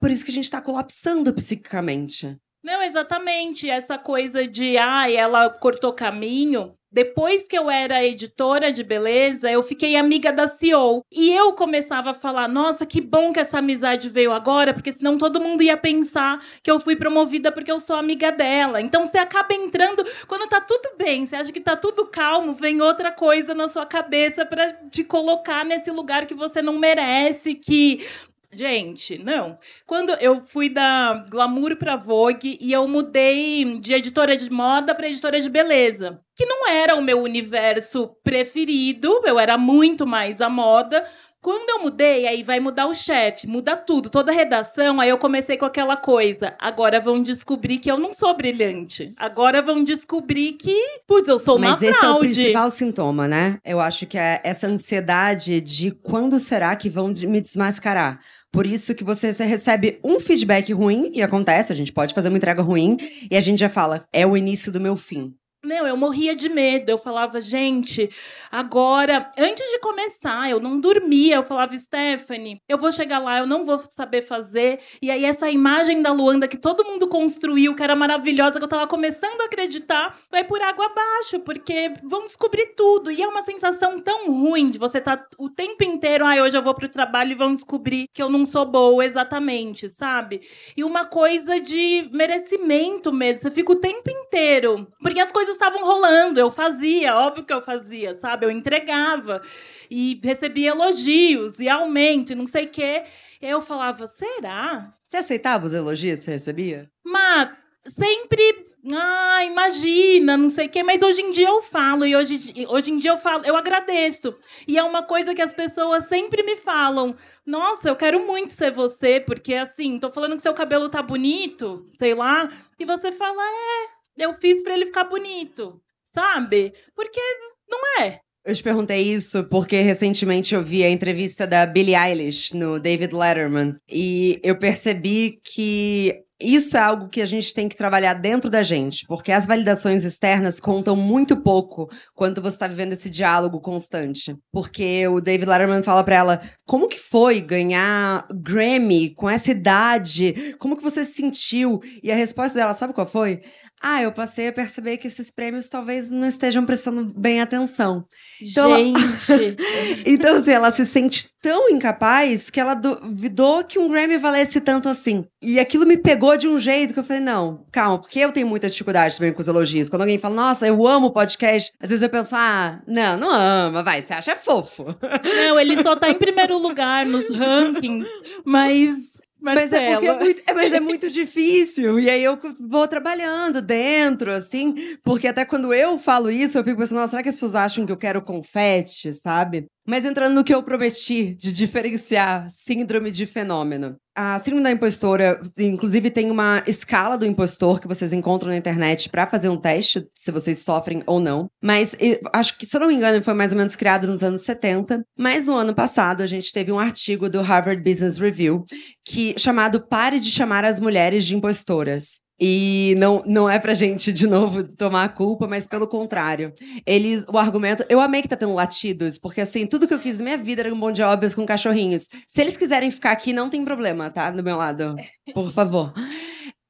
Por 0.00 0.10
isso 0.10 0.24
que 0.24 0.32
a 0.32 0.34
gente 0.34 0.50
tá 0.50 0.60
colapsando 0.60 1.32
psiquicamente. 1.32 2.36
Não, 2.62 2.82
exatamente. 2.82 3.68
Essa 3.70 3.98
coisa 3.98 4.46
de, 4.46 4.76
ai, 4.76 5.16
ela 5.16 5.48
cortou 5.50 5.92
caminho. 5.92 6.74
Depois 6.90 7.46
que 7.46 7.56
eu 7.56 7.70
era 7.70 8.02
editora 8.02 8.72
de 8.72 8.82
beleza, 8.82 9.50
eu 9.50 9.62
fiquei 9.62 9.94
amiga 9.94 10.32
da 10.32 10.48
CEO. 10.48 11.04
E 11.12 11.30
eu 11.30 11.52
começava 11.52 12.10
a 12.10 12.14
falar: 12.14 12.48
nossa, 12.48 12.86
que 12.86 12.98
bom 13.00 13.30
que 13.30 13.38
essa 13.38 13.58
amizade 13.58 14.08
veio 14.08 14.32
agora, 14.32 14.72
porque 14.72 14.92
senão 14.92 15.18
todo 15.18 15.40
mundo 15.40 15.62
ia 15.62 15.76
pensar 15.76 16.42
que 16.62 16.70
eu 16.70 16.80
fui 16.80 16.96
promovida 16.96 17.52
porque 17.52 17.70
eu 17.70 17.78
sou 17.78 17.94
amiga 17.94 18.32
dela. 18.32 18.80
Então 18.80 19.06
você 19.06 19.18
acaba 19.18 19.52
entrando. 19.54 20.02
Quando 20.26 20.48
tá 20.48 20.60
tudo 20.62 20.96
bem, 20.96 21.26
você 21.26 21.36
acha 21.36 21.52
que 21.52 21.60
tá 21.60 21.76
tudo 21.76 22.06
calmo, 22.06 22.54
vem 22.54 22.80
outra 22.80 23.12
coisa 23.12 23.54
na 23.54 23.68
sua 23.68 23.84
cabeça 23.84 24.46
pra 24.46 24.72
te 24.90 25.04
colocar 25.04 25.64
nesse 25.66 25.90
lugar 25.90 26.24
que 26.26 26.34
você 26.34 26.62
não 26.62 26.78
merece, 26.78 27.54
que 27.54 28.06
Gente, 28.52 29.18
não. 29.18 29.58
Quando 29.86 30.10
eu 30.20 30.42
fui 30.42 30.70
da 30.70 31.24
Glamour 31.30 31.76
pra 31.76 31.96
Vogue 31.96 32.56
e 32.60 32.72
eu 32.72 32.88
mudei 32.88 33.78
de 33.78 33.92
editora 33.92 34.36
de 34.36 34.50
moda 34.50 34.94
para 34.94 35.08
editora 35.08 35.38
de 35.38 35.50
beleza, 35.50 36.20
que 36.34 36.46
não 36.46 36.66
era 36.66 36.96
o 36.96 37.02
meu 37.02 37.20
universo 37.20 38.08
preferido, 38.24 39.20
eu 39.26 39.38
era 39.38 39.58
muito 39.58 40.06
mais 40.06 40.40
a 40.40 40.48
moda. 40.48 41.04
Quando 41.40 41.70
eu 41.70 41.78
mudei, 41.82 42.26
aí 42.26 42.42
vai 42.42 42.58
mudar 42.58 42.88
o 42.88 42.94
chefe, 42.94 43.46
muda 43.46 43.76
tudo, 43.76 44.10
toda 44.10 44.32
a 44.32 44.34
redação. 44.34 44.98
Aí 45.00 45.08
eu 45.08 45.18
comecei 45.18 45.56
com 45.56 45.64
aquela 45.64 45.96
coisa. 45.96 46.54
Agora 46.58 47.00
vão 47.00 47.22
descobrir 47.22 47.78
que 47.78 47.88
eu 47.88 47.96
não 47.96 48.12
sou 48.12 48.34
brilhante. 48.36 49.12
Agora 49.16 49.62
vão 49.62 49.84
descobrir 49.84 50.54
que, 50.54 50.76
putz, 51.06 51.28
eu 51.28 51.38
sou 51.38 51.56
uma 51.56 51.70
Mas 51.70 51.82
esse 51.82 51.94
é 51.94 51.98
o 51.98 52.00
fraude. 52.00 52.34
principal 52.34 52.70
sintoma, 52.70 53.28
né? 53.28 53.58
Eu 53.64 53.78
acho 53.78 54.04
que 54.04 54.18
é 54.18 54.40
essa 54.42 54.66
ansiedade 54.66 55.60
de 55.60 55.92
quando 55.92 56.40
será 56.40 56.74
que 56.74 56.90
vão 56.90 57.06
me 57.06 57.40
desmascarar. 57.40 58.20
Por 58.50 58.66
isso 58.66 58.94
que 58.94 59.04
você, 59.04 59.30
recebe 59.44 60.00
um 60.02 60.18
feedback 60.18 60.72
ruim, 60.72 61.10
e 61.14 61.22
acontece, 61.22 61.72
a 61.72 61.76
gente 61.76 61.92
pode 61.92 62.14
fazer 62.14 62.28
uma 62.28 62.38
entrega 62.38 62.62
ruim, 62.62 62.96
e 63.30 63.36
a 63.36 63.40
gente 63.40 63.58
já 63.58 63.68
fala, 63.68 64.06
é 64.12 64.26
o 64.26 64.36
início 64.36 64.72
do 64.72 64.80
meu 64.80 64.96
fim. 64.96 65.34
Não, 65.64 65.84
eu 65.88 65.96
morria 65.96 66.36
de 66.36 66.48
medo. 66.48 66.88
Eu 66.88 66.98
falava, 66.98 67.40
gente, 67.40 68.08
agora, 68.48 69.28
antes 69.36 69.68
de 69.72 69.80
começar, 69.80 70.48
eu 70.48 70.60
não 70.60 70.78
dormia. 70.78 71.34
Eu 71.36 71.42
falava, 71.42 71.76
Stephanie, 71.76 72.62
eu 72.68 72.78
vou 72.78 72.92
chegar 72.92 73.18
lá, 73.18 73.38
eu 73.38 73.46
não 73.46 73.64
vou 73.64 73.76
saber 73.90 74.22
fazer. 74.22 74.78
E 75.02 75.10
aí, 75.10 75.24
essa 75.24 75.50
imagem 75.50 76.00
da 76.00 76.12
Luanda 76.12 76.46
que 76.46 76.56
todo 76.56 76.84
mundo 76.84 77.08
construiu, 77.08 77.74
que 77.74 77.82
era 77.82 77.96
maravilhosa, 77.96 78.58
que 78.58 78.64
eu 78.64 78.68
tava 78.68 78.86
começando 78.86 79.40
a 79.40 79.46
acreditar, 79.46 80.16
vai 80.30 80.44
por 80.44 80.62
água 80.62 80.86
abaixo, 80.86 81.40
porque 81.40 81.92
vão 82.04 82.26
descobrir 82.26 82.74
tudo. 82.76 83.10
E 83.10 83.20
é 83.20 83.26
uma 83.26 83.42
sensação 83.42 83.98
tão 83.98 84.30
ruim 84.30 84.70
de 84.70 84.78
você 84.78 84.98
estar 84.98 85.26
o 85.36 85.50
tempo 85.50 85.82
inteiro, 85.82 86.24
ah, 86.24 86.40
hoje 86.40 86.56
eu 86.56 86.62
vou 86.62 86.74
pro 86.74 86.88
trabalho 86.88 87.32
e 87.32 87.34
vão 87.34 87.52
descobrir 87.52 88.06
que 88.14 88.22
eu 88.22 88.28
não 88.28 88.44
sou 88.46 88.64
boa 88.64 89.04
exatamente, 89.04 89.88
sabe? 89.88 90.40
E 90.76 90.84
uma 90.84 91.04
coisa 91.04 91.60
de 91.60 92.08
merecimento 92.12 93.12
mesmo. 93.12 93.42
Você 93.42 93.50
fica 93.50 93.72
o 93.72 93.76
tempo 93.76 94.08
inteiro. 94.08 94.86
Porque 95.02 95.18
as 95.20 95.32
coisas 95.32 95.47
estavam 95.52 95.84
rolando, 95.84 96.38
eu 96.38 96.50
fazia, 96.50 97.16
óbvio 97.16 97.44
que 97.44 97.52
eu 97.52 97.62
fazia, 97.62 98.14
sabe? 98.14 98.46
Eu 98.46 98.50
entregava 98.50 99.42
e 99.90 100.20
recebia 100.22 100.70
elogios 100.70 101.58
e 101.58 101.68
aumento 101.68 102.32
e 102.32 102.36
não 102.36 102.46
sei 102.46 102.66
o 102.66 102.70
quê. 102.70 103.04
Eu 103.40 103.62
falava, 103.62 104.06
será? 104.06 104.94
Você 105.04 105.16
aceitava 105.16 105.66
os 105.66 105.72
elogios 105.72 106.20
que 106.20 106.24
você 106.26 106.30
recebia? 106.32 106.90
Mas 107.04 107.50
sempre. 107.88 108.66
Ah, 108.92 109.44
imagina, 109.44 110.36
não 110.36 110.48
sei 110.48 110.66
o 110.66 110.68
quê, 110.70 110.82
mas 110.82 111.02
hoje 111.02 111.20
em 111.20 111.32
dia 111.32 111.48
eu 111.48 111.60
falo, 111.60 112.06
e 112.06 112.14
hoje, 112.16 112.64
hoje 112.68 112.90
em 112.90 112.98
dia 112.98 113.10
eu 113.10 113.18
falo, 113.18 113.44
eu 113.44 113.56
agradeço. 113.56 114.34
E 114.66 114.78
é 114.78 114.82
uma 114.82 115.02
coisa 115.02 115.34
que 115.34 115.42
as 115.42 115.52
pessoas 115.52 116.04
sempre 116.04 116.42
me 116.42 116.56
falam. 116.56 117.16
Nossa, 117.44 117.88
eu 117.88 117.96
quero 117.96 118.24
muito 118.24 118.54
ser 118.54 118.70
você, 118.70 119.20
porque 119.20 119.54
assim, 119.54 119.98
tô 119.98 120.10
falando 120.10 120.36
que 120.36 120.42
seu 120.42 120.54
cabelo 120.54 120.88
tá 120.88 121.02
bonito, 121.02 121.86
sei 121.98 122.14
lá, 122.14 122.50
e 122.78 122.84
você 122.84 123.10
fala, 123.10 123.42
é, 123.42 123.97
eu 124.18 124.34
fiz 124.34 124.62
pra 124.62 124.74
ele 124.74 124.86
ficar 124.86 125.04
bonito, 125.04 125.80
sabe? 126.14 126.72
Porque 126.94 127.20
não 127.68 127.78
é. 128.02 128.20
Eu 128.44 128.54
te 128.54 128.62
perguntei 128.62 129.02
isso 129.02 129.44
porque 129.44 129.80
recentemente 129.82 130.54
eu 130.54 130.64
vi 130.64 130.82
a 130.82 130.90
entrevista 130.90 131.46
da 131.46 131.66
Billie 131.66 131.94
Eilish 131.94 132.54
no 132.54 132.80
David 132.80 133.14
Letterman 133.14 133.76
e 133.90 134.40
eu 134.42 134.58
percebi 134.58 135.38
que 135.44 136.24
isso 136.40 136.76
é 136.76 136.80
algo 136.80 137.08
que 137.08 137.20
a 137.20 137.26
gente 137.26 137.52
tem 137.52 137.68
que 137.68 137.76
trabalhar 137.76 138.14
dentro 138.14 138.48
da 138.48 138.62
gente, 138.62 139.04
porque 139.08 139.32
as 139.32 139.44
validações 139.44 140.04
externas 140.04 140.60
contam 140.60 140.94
muito 140.94 141.36
pouco 141.36 141.90
quando 142.14 142.40
você 142.40 142.54
está 142.54 142.68
vivendo 142.68 142.92
esse 142.92 143.10
diálogo 143.10 143.60
constante. 143.60 144.36
Porque 144.52 145.06
o 145.08 145.20
David 145.20 145.48
Letterman 145.50 145.82
fala 145.82 146.04
pra 146.04 146.14
ela: 146.14 146.42
como 146.64 146.88
que 146.88 146.98
foi 146.98 147.40
ganhar 147.40 148.24
Grammy 148.32 149.14
com 149.14 149.28
essa 149.28 149.50
idade? 149.50 150.54
Como 150.60 150.76
que 150.76 150.82
você 150.82 151.04
se 151.04 151.14
sentiu? 151.14 151.80
E 152.02 152.12
a 152.12 152.16
resposta 152.16 152.56
dela, 152.56 152.72
sabe 152.72 152.94
qual 152.94 153.06
foi? 153.06 153.40
Ah, 153.80 154.02
eu 154.02 154.12
passei 154.12 154.48
a 154.48 154.52
perceber 154.52 154.96
que 154.96 155.06
esses 155.06 155.30
prêmios 155.30 155.68
talvez 155.68 156.10
não 156.10 156.26
estejam 156.26 156.64
prestando 156.64 157.12
bem 157.16 157.40
atenção. 157.40 158.04
Então, 158.40 158.70
Gente. 159.26 160.02
Então, 160.06 160.36
assim, 160.36 160.52
ela 160.52 160.70
se 160.70 160.84
sente 160.84 161.28
tão 161.40 161.68
incapaz 161.70 162.50
que 162.50 162.58
ela 162.60 162.74
duvidou 162.74 163.64
que 163.64 163.78
um 163.78 163.88
Grammy 163.88 164.18
valesse 164.18 164.60
tanto 164.60 164.88
assim. 164.88 165.24
E 165.40 165.60
aquilo 165.60 165.86
me 165.86 165.96
pegou 165.96 166.36
de 166.36 166.48
um 166.48 166.58
jeito 166.58 166.92
que 166.92 166.98
eu 166.98 167.04
falei, 167.04 167.22
não, 167.22 167.64
calma, 167.70 167.98
porque 167.98 168.18
eu 168.18 168.32
tenho 168.32 168.46
muita 168.46 168.68
dificuldade 168.68 169.16
também 169.16 169.32
com 169.32 169.40
os 169.40 169.48
elogios. 169.48 169.88
Quando 169.88 170.02
alguém 170.02 170.18
fala, 170.18 170.34
nossa, 170.34 170.66
eu 170.66 170.86
amo 170.86 171.08
o 171.08 171.12
podcast, 171.12 171.72
às 171.80 171.90
vezes 171.90 172.02
eu 172.02 172.10
penso, 172.10 172.34
ah, 172.34 172.80
não, 172.86 173.16
não 173.16 173.30
ama, 173.32 173.82
vai, 173.82 174.02
você 174.02 174.12
acha 174.12 174.34
fofo. 174.34 174.86
Não, 175.24 175.58
ele 175.58 175.80
só 175.82 175.94
tá 175.94 176.10
em 176.10 176.14
primeiro 176.14 176.58
lugar 176.58 177.06
nos 177.06 177.30
rankings, 177.34 178.08
mas 178.44 179.17
Mas 179.40 179.72
é, 179.72 179.92
porque 179.92 180.06
é, 180.06 180.18
muito, 180.18 180.42
é, 180.46 180.54
mas 180.54 180.72
é 180.72 180.80
muito 180.80 181.08
difícil. 181.10 181.98
E 181.98 182.10
aí 182.10 182.22
eu 182.22 182.38
vou 182.60 182.86
trabalhando 182.88 183.62
dentro, 183.62 184.32
assim. 184.32 184.96
Porque 185.04 185.28
até 185.28 185.44
quando 185.44 185.72
eu 185.72 185.98
falo 185.98 186.30
isso, 186.30 186.58
eu 186.58 186.64
fico 186.64 186.78
pensando, 186.78 186.98
nossa, 186.98 187.10
será 187.10 187.22
que 187.22 187.28
as 187.28 187.36
pessoas 187.36 187.54
acham 187.54 187.86
que 187.86 187.92
eu 187.92 187.96
quero 187.96 188.22
confete, 188.22 189.12
sabe? 189.12 189.66
Mas 189.86 190.04
entrando 190.04 190.34
no 190.34 190.44
que 190.44 190.54
eu 190.54 190.62
prometi 190.62 191.34
de 191.34 191.52
diferenciar 191.52 192.46
síndrome 192.50 193.10
de 193.10 193.24
fenômeno. 193.26 193.96
A 194.20 194.36
síndrome 194.40 194.64
da 194.64 194.72
impostora, 194.72 195.40
inclusive, 195.56 196.10
tem 196.10 196.28
uma 196.28 196.60
escala 196.66 197.16
do 197.16 197.24
impostor 197.24 197.78
que 197.78 197.86
vocês 197.86 198.12
encontram 198.12 198.50
na 198.50 198.56
internet 198.56 199.08
para 199.08 199.28
fazer 199.28 199.48
um 199.48 199.56
teste, 199.56 200.08
se 200.12 200.32
vocês 200.32 200.58
sofrem 200.58 201.04
ou 201.06 201.20
não. 201.20 201.48
Mas 201.62 201.94
acho 202.32 202.58
que, 202.58 202.66
se 202.66 202.76
eu 202.76 202.80
não 202.80 202.88
me 202.88 202.96
engano, 202.96 203.22
foi 203.22 203.32
mais 203.32 203.52
ou 203.52 203.58
menos 203.58 203.76
criado 203.76 204.08
nos 204.08 204.24
anos 204.24 204.42
70. 204.42 205.04
Mas 205.16 205.46
no 205.46 205.54
ano 205.54 205.72
passado, 205.72 206.20
a 206.20 206.26
gente 206.26 206.52
teve 206.52 206.72
um 206.72 206.80
artigo 206.80 207.30
do 207.30 207.42
Harvard 207.42 207.80
Business 207.80 208.16
Review 208.16 208.64
que 209.06 209.38
chamado 209.38 209.86
Pare 209.86 210.18
de 210.18 210.32
chamar 210.32 210.64
as 210.64 210.80
mulheres 210.80 211.24
de 211.24 211.36
impostoras. 211.36 212.20
E 212.40 212.94
não, 212.98 213.22
não 213.26 213.50
é 213.50 213.58
pra 213.58 213.74
gente, 213.74 214.12
de 214.12 214.26
novo, 214.26 214.62
tomar 214.62 215.04
a 215.04 215.08
culpa, 215.08 215.48
mas 215.48 215.66
pelo 215.66 215.88
contrário. 215.88 216.52
Eles, 216.86 217.24
o 217.28 217.36
argumento. 217.36 217.84
Eu 217.88 218.00
amei 218.00 218.22
que 218.22 218.28
tá 218.28 218.36
tendo 218.36 218.54
latidos, 218.54 219.18
porque 219.18 219.40
assim, 219.40 219.66
tudo 219.66 219.88
que 219.88 219.94
eu 219.94 219.98
quis 219.98 220.18
na 220.18 220.24
minha 220.24 220.38
vida 220.38 220.62
era 220.62 220.72
um 220.72 220.78
bom 220.78 220.92
de 220.92 221.02
óbvios 221.02 221.34
com 221.34 221.44
cachorrinhos. 221.44 222.08
Se 222.28 222.40
eles 222.40 222.56
quiserem 222.56 222.90
ficar 222.90 223.10
aqui, 223.10 223.32
não 223.32 223.50
tem 223.50 223.64
problema, 223.64 224.08
tá? 224.08 224.30
Do 224.30 224.42
meu 224.44 224.56
lado. 224.56 224.94
Por 225.34 225.50
favor. 225.52 225.92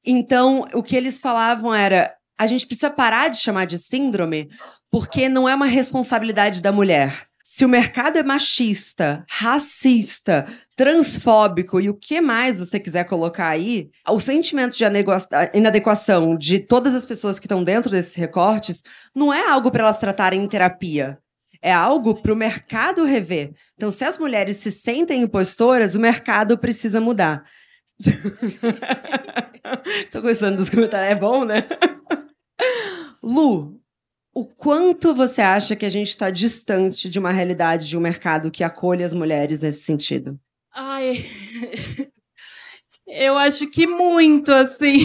Então, 0.05 0.67
o 0.73 0.83
que 0.83 0.97
eles 0.97 1.21
falavam 1.21 1.75
era: 1.75 2.15
a 2.39 2.47
gente 2.47 2.67
precisa 2.67 2.91
parar 2.91 3.29
de 3.29 3.37
chamar 3.37 3.67
de 3.67 3.77
síndrome, 3.77 4.49
porque 4.91 5.29
não 5.29 5.47
é 5.47 5.55
uma 5.55 5.67
responsabilidade 5.67 6.63
da 6.63 6.73
mulher. 6.73 7.29
Se 7.59 7.65
o 7.65 7.69
mercado 7.69 8.17
é 8.17 8.23
machista, 8.23 9.25
racista, 9.29 10.47
transfóbico 10.77 11.81
e 11.81 11.91
o 11.91 11.95
que 11.95 12.21
mais 12.21 12.57
você 12.57 12.79
quiser 12.79 13.03
colocar 13.03 13.49
aí, 13.49 13.91
o 14.09 14.21
sentimento 14.21 14.77
de 14.77 14.85
inadequação 15.53 16.39
de 16.39 16.61
todas 16.61 16.95
as 16.95 17.05
pessoas 17.05 17.41
que 17.41 17.47
estão 17.47 17.65
dentro 17.65 17.91
desses 17.91 18.15
recortes 18.15 18.85
não 19.13 19.35
é 19.35 19.49
algo 19.49 19.73
para 19.73 19.83
elas 19.83 19.99
tratarem 19.99 20.41
em 20.41 20.47
terapia. 20.47 21.19
É 21.61 21.73
algo 21.73 22.23
para 22.23 22.33
o 22.33 22.37
mercado 22.37 23.03
rever. 23.03 23.53
Então, 23.75 23.91
se 23.91 24.05
as 24.05 24.17
mulheres 24.17 24.59
se 24.59 24.71
sentem 24.71 25.23
impostoras, 25.23 25.97
o 25.97 26.01
mercado 26.01 26.57
precisa 26.57 27.01
mudar. 27.01 27.43
Tô 30.13 30.23
gostando 30.23 30.59
dos 30.59 30.71
comentários. 30.71 31.11
É 31.11 31.17
bom, 31.17 31.45
né? 31.45 31.65
Lu, 33.21 33.78
o 34.39 34.45
quanto 34.45 35.13
você 35.17 35.43
acha 35.43 35.75
que 35.75 35.85
a 35.85 35.89
gente 35.89 36.11
está 36.11 36.31
distante 36.31 37.11
de 37.11 37.19
uma 37.19 37.33
realidade 37.33 37.89
de 37.89 37.97
um 37.97 38.01
mercado 38.01 38.53
que 38.53 38.63
acolhe 38.63 39.03
as 39.03 39.13
mulheres 39.13 39.63
nesse 39.63 39.83
sentido? 39.83 40.39
Ai. 40.73 41.27
Eu 43.05 43.37
acho 43.37 43.69
que 43.69 43.85
muito, 43.85 44.53
assim. 44.53 44.99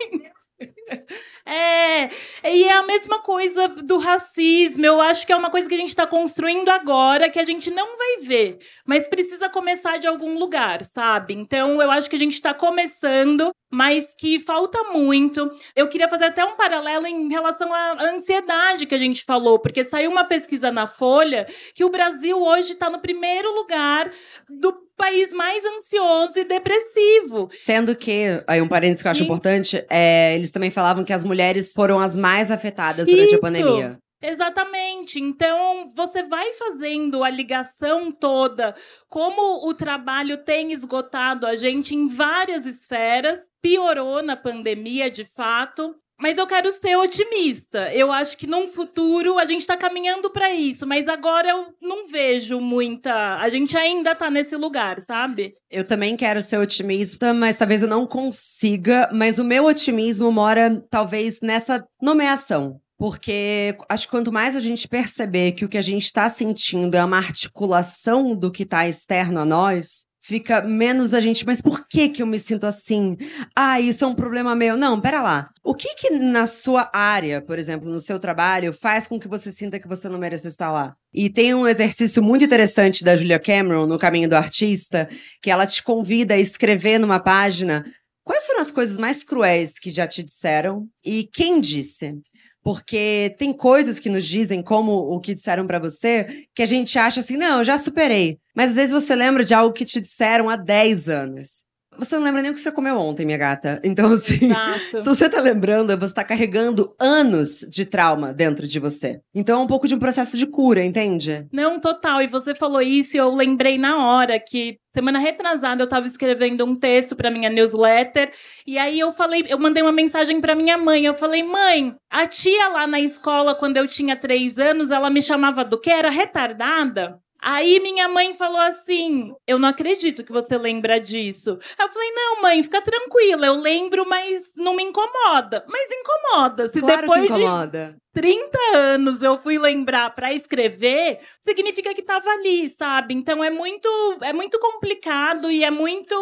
É, 1.44 2.08
e 2.48 2.64
é 2.64 2.72
a 2.72 2.82
mesma 2.82 3.18
coisa 3.18 3.68
do 3.68 3.98
racismo. 3.98 4.84
Eu 4.86 5.00
acho 5.00 5.26
que 5.26 5.32
é 5.32 5.36
uma 5.36 5.50
coisa 5.50 5.68
que 5.68 5.74
a 5.74 5.78
gente 5.78 5.88
está 5.88 6.06
construindo 6.06 6.68
agora, 6.68 7.28
que 7.28 7.38
a 7.38 7.44
gente 7.44 7.70
não 7.70 7.96
vai 7.96 8.26
ver, 8.26 8.58
mas 8.86 9.08
precisa 9.08 9.48
começar 9.48 9.98
de 9.98 10.06
algum 10.06 10.38
lugar, 10.38 10.84
sabe? 10.84 11.34
Então, 11.34 11.80
eu 11.82 11.90
acho 11.90 12.08
que 12.08 12.16
a 12.16 12.18
gente 12.18 12.34
está 12.34 12.54
começando, 12.54 13.52
mas 13.70 14.14
que 14.16 14.38
falta 14.38 14.82
muito. 14.92 15.50
Eu 15.74 15.88
queria 15.88 16.08
fazer 16.08 16.26
até 16.26 16.44
um 16.44 16.56
paralelo 16.56 17.06
em 17.06 17.28
relação 17.28 17.72
à 17.72 18.10
ansiedade 18.10 18.86
que 18.86 18.94
a 18.94 18.98
gente 18.98 19.24
falou, 19.24 19.58
porque 19.58 19.84
saiu 19.84 20.10
uma 20.10 20.24
pesquisa 20.24 20.70
na 20.70 20.86
Folha 20.86 21.46
que 21.74 21.84
o 21.84 21.90
Brasil 21.90 22.40
hoje 22.40 22.74
está 22.74 22.88
no 22.88 23.00
primeiro 23.00 23.52
lugar 23.54 24.10
do 24.48 24.72
país 25.02 25.34
mais 25.34 25.64
ansioso 25.64 26.38
e 26.38 26.44
depressivo. 26.44 27.48
Sendo 27.50 27.96
que, 27.96 28.40
aí 28.46 28.62
um 28.62 28.68
parênteses 28.68 29.02
que 29.02 29.08
eu 29.08 29.10
acho 29.10 29.18
Sim. 29.18 29.24
importante, 29.24 29.84
é, 29.90 30.36
eles 30.36 30.52
também 30.52 30.70
falavam 30.70 31.02
que 31.02 31.12
as 31.12 31.24
mulheres 31.24 31.72
foram 31.72 31.98
as 31.98 32.16
mais 32.16 32.52
afetadas 32.52 33.08
durante 33.08 33.26
Isso. 33.26 33.36
a 33.36 33.40
pandemia. 33.40 33.98
Exatamente. 34.22 35.18
Então, 35.18 35.90
você 35.96 36.22
vai 36.22 36.52
fazendo 36.52 37.24
a 37.24 37.30
ligação 37.30 38.12
toda, 38.12 38.76
como 39.08 39.68
o 39.68 39.74
trabalho 39.74 40.38
tem 40.38 40.72
esgotado 40.72 41.48
a 41.48 41.56
gente 41.56 41.96
em 41.96 42.06
várias 42.06 42.64
esferas, 42.64 43.40
piorou 43.60 44.22
na 44.22 44.36
pandemia, 44.36 45.10
de 45.10 45.24
fato. 45.24 45.96
Mas 46.22 46.38
eu 46.38 46.46
quero 46.46 46.70
ser 46.70 46.96
otimista. 46.96 47.92
Eu 47.92 48.12
acho 48.12 48.38
que 48.38 48.46
num 48.46 48.68
futuro 48.68 49.40
a 49.40 49.44
gente 49.44 49.62
está 49.62 49.76
caminhando 49.76 50.30
para 50.30 50.54
isso, 50.54 50.86
mas 50.86 51.08
agora 51.08 51.50
eu 51.50 51.74
não 51.82 52.06
vejo 52.06 52.60
muita. 52.60 53.38
A 53.38 53.48
gente 53.48 53.76
ainda 53.76 54.14
tá 54.14 54.30
nesse 54.30 54.54
lugar, 54.54 55.00
sabe? 55.00 55.56
Eu 55.68 55.82
também 55.82 56.16
quero 56.16 56.40
ser 56.40 56.58
otimista, 56.58 57.34
mas 57.34 57.58
talvez 57.58 57.82
eu 57.82 57.88
não 57.88 58.06
consiga. 58.06 59.10
Mas 59.12 59.40
o 59.40 59.44
meu 59.44 59.64
otimismo 59.64 60.30
mora, 60.30 60.80
talvez, 60.88 61.40
nessa 61.40 61.84
nomeação. 62.00 62.80
Porque 62.96 63.76
acho 63.88 64.06
que 64.06 64.12
quanto 64.12 64.30
mais 64.30 64.54
a 64.54 64.60
gente 64.60 64.86
perceber 64.86 65.50
que 65.50 65.64
o 65.64 65.68
que 65.68 65.76
a 65.76 65.82
gente 65.82 66.04
está 66.04 66.28
sentindo 66.28 66.96
é 66.96 67.04
uma 67.04 67.18
articulação 67.18 68.36
do 68.36 68.52
que 68.52 68.62
está 68.62 68.86
externo 68.86 69.40
a 69.40 69.44
nós, 69.44 70.04
fica 70.22 70.62
menos 70.62 71.12
a 71.12 71.20
gente, 71.20 71.44
mas 71.44 71.60
por 71.60 71.86
que 71.86 72.08
que 72.08 72.22
eu 72.22 72.26
me 72.26 72.38
sinto 72.38 72.64
assim? 72.64 73.16
Ah, 73.54 73.80
isso 73.80 74.04
é 74.04 74.06
um 74.06 74.14
problema 74.14 74.54
meu. 74.54 74.76
Não, 74.76 75.00
pera 75.00 75.20
lá. 75.20 75.50
O 75.64 75.74
que 75.74 75.94
que 75.94 76.10
na 76.10 76.46
sua 76.46 76.88
área, 76.92 77.42
por 77.42 77.58
exemplo, 77.58 77.90
no 77.90 78.00
seu 78.00 78.18
trabalho, 78.18 78.72
faz 78.72 79.06
com 79.06 79.18
que 79.18 79.28
você 79.28 79.50
sinta 79.50 79.80
que 79.80 79.88
você 79.88 80.08
não 80.08 80.18
merece 80.18 80.48
estar 80.48 80.70
lá? 80.70 80.94
E 81.12 81.28
tem 81.28 81.54
um 81.54 81.66
exercício 81.66 82.22
muito 82.22 82.44
interessante 82.44 83.04
da 83.04 83.16
Julia 83.16 83.38
Cameron, 83.38 83.86
no 83.86 83.98
Caminho 83.98 84.28
do 84.28 84.36
Artista, 84.36 85.08
que 85.42 85.50
ela 85.50 85.66
te 85.66 85.82
convida 85.82 86.34
a 86.34 86.38
escrever 86.38 86.98
numa 86.98 87.20
página 87.20 87.84
quais 88.24 88.46
foram 88.46 88.60
as 88.60 88.70
coisas 88.70 88.96
mais 88.96 89.24
cruéis 89.24 89.78
que 89.78 89.90
já 89.90 90.06
te 90.06 90.22
disseram 90.22 90.86
e 91.04 91.28
quem 91.32 91.60
disse. 91.60 92.14
Porque 92.62 93.34
tem 93.38 93.52
coisas 93.52 93.98
que 93.98 94.08
nos 94.08 94.24
dizem, 94.24 94.62
como 94.62 94.92
o 94.92 95.20
que 95.20 95.34
disseram 95.34 95.66
pra 95.66 95.78
você, 95.78 96.46
que 96.54 96.62
a 96.62 96.66
gente 96.66 96.98
acha 96.98 97.20
assim, 97.20 97.36
não, 97.36 97.58
eu 97.58 97.64
já 97.64 97.76
superei. 97.76 98.38
Mas 98.54 98.70
às 98.70 98.76
vezes 98.76 98.92
você 98.92 99.16
lembra 99.16 99.44
de 99.44 99.52
algo 99.52 99.74
que 99.74 99.84
te 99.84 100.00
disseram 100.00 100.48
há 100.48 100.56
10 100.56 101.08
anos. 101.08 101.64
Você 101.98 102.16
não 102.16 102.24
lembra 102.24 102.42
nem 102.42 102.50
o 102.50 102.54
que 102.54 102.60
você 102.60 102.72
comeu 102.72 102.96
ontem, 102.96 103.26
minha 103.26 103.38
gata. 103.38 103.80
Então, 103.84 104.12
assim, 104.12 104.46
Exato. 104.46 105.00
se 105.00 105.04
você 105.06 105.28
tá 105.28 105.40
lembrando, 105.40 105.96
você 105.98 106.14
tá 106.14 106.24
carregando 106.24 106.94
anos 106.98 107.60
de 107.70 107.84
trauma 107.84 108.32
dentro 108.32 108.66
de 108.66 108.78
você. 108.78 109.20
Então 109.34 109.60
é 109.60 109.62
um 109.62 109.66
pouco 109.66 109.86
de 109.86 109.94
um 109.94 109.98
processo 109.98 110.36
de 110.36 110.46
cura, 110.46 110.82
entende? 110.82 111.46
Não, 111.52 111.78
total. 111.78 112.22
E 112.22 112.26
você 112.26 112.54
falou 112.54 112.80
isso 112.80 113.16
e 113.16 113.20
eu 113.20 113.34
lembrei 113.34 113.78
na 113.78 114.06
hora 114.06 114.38
que 114.38 114.78
semana 114.92 115.18
retrasada 115.18 115.82
eu 115.82 115.88
tava 115.88 116.06
escrevendo 116.06 116.64
um 116.64 116.74
texto 116.74 117.16
pra 117.16 117.30
minha 117.30 117.48
newsletter 117.48 118.30
e 118.66 118.78
aí 118.78 118.98
eu 119.00 119.10
falei, 119.12 119.44
eu 119.48 119.58
mandei 119.58 119.82
uma 119.82 119.92
mensagem 119.92 120.40
pra 120.40 120.54
minha 120.54 120.78
mãe. 120.78 121.04
Eu 121.04 121.14
falei, 121.14 121.42
mãe, 121.42 121.94
a 122.10 122.26
tia 122.26 122.68
lá 122.68 122.86
na 122.86 123.00
escola 123.00 123.54
quando 123.54 123.76
eu 123.76 123.86
tinha 123.86 124.16
três 124.16 124.58
anos, 124.58 124.90
ela 124.90 125.10
me 125.10 125.22
chamava 125.22 125.64
do 125.64 125.80
que 125.80 125.90
era 125.90 126.10
retardada. 126.10 127.18
Aí 127.42 127.80
minha 127.80 128.08
mãe 128.08 128.32
falou 128.34 128.60
assim: 128.60 129.34
Eu 129.46 129.58
não 129.58 129.68
acredito 129.68 130.22
que 130.22 130.30
você 130.30 130.56
lembra 130.56 131.00
disso. 131.00 131.58
Aí 131.76 131.86
eu 131.86 131.92
falei: 131.92 132.10
Não, 132.12 132.40
mãe, 132.40 132.62
fica 132.62 132.80
tranquila, 132.80 133.46
eu 133.46 133.56
lembro, 133.56 134.08
mas 134.08 134.44
não 134.56 134.76
me 134.76 134.84
incomoda. 134.84 135.64
Mas 135.68 135.88
incomoda. 135.90 136.68
Se 136.68 136.78
claro 136.78 137.00
depois 137.00 137.22
que 137.22 137.32
de 137.32 137.40
incomoda. 137.40 137.96
30 138.14 138.58
anos 138.74 139.22
eu 139.22 139.38
fui 139.42 139.58
lembrar 139.58 140.14
pra 140.14 140.32
escrever, 140.32 141.18
significa 141.40 141.94
que 141.94 142.02
tava 142.02 142.28
ali, 142.30 142.68
sabe? 142.68 143.14
Então 143.14 143.42
é 143.42 143.50
muito 143.50 143.88
é 144.20 144.32
muito 144.32 144.58
complicado 144.60 145.50
e 145.50 145.64
é 145.64 145.70
muito 145.70 146.14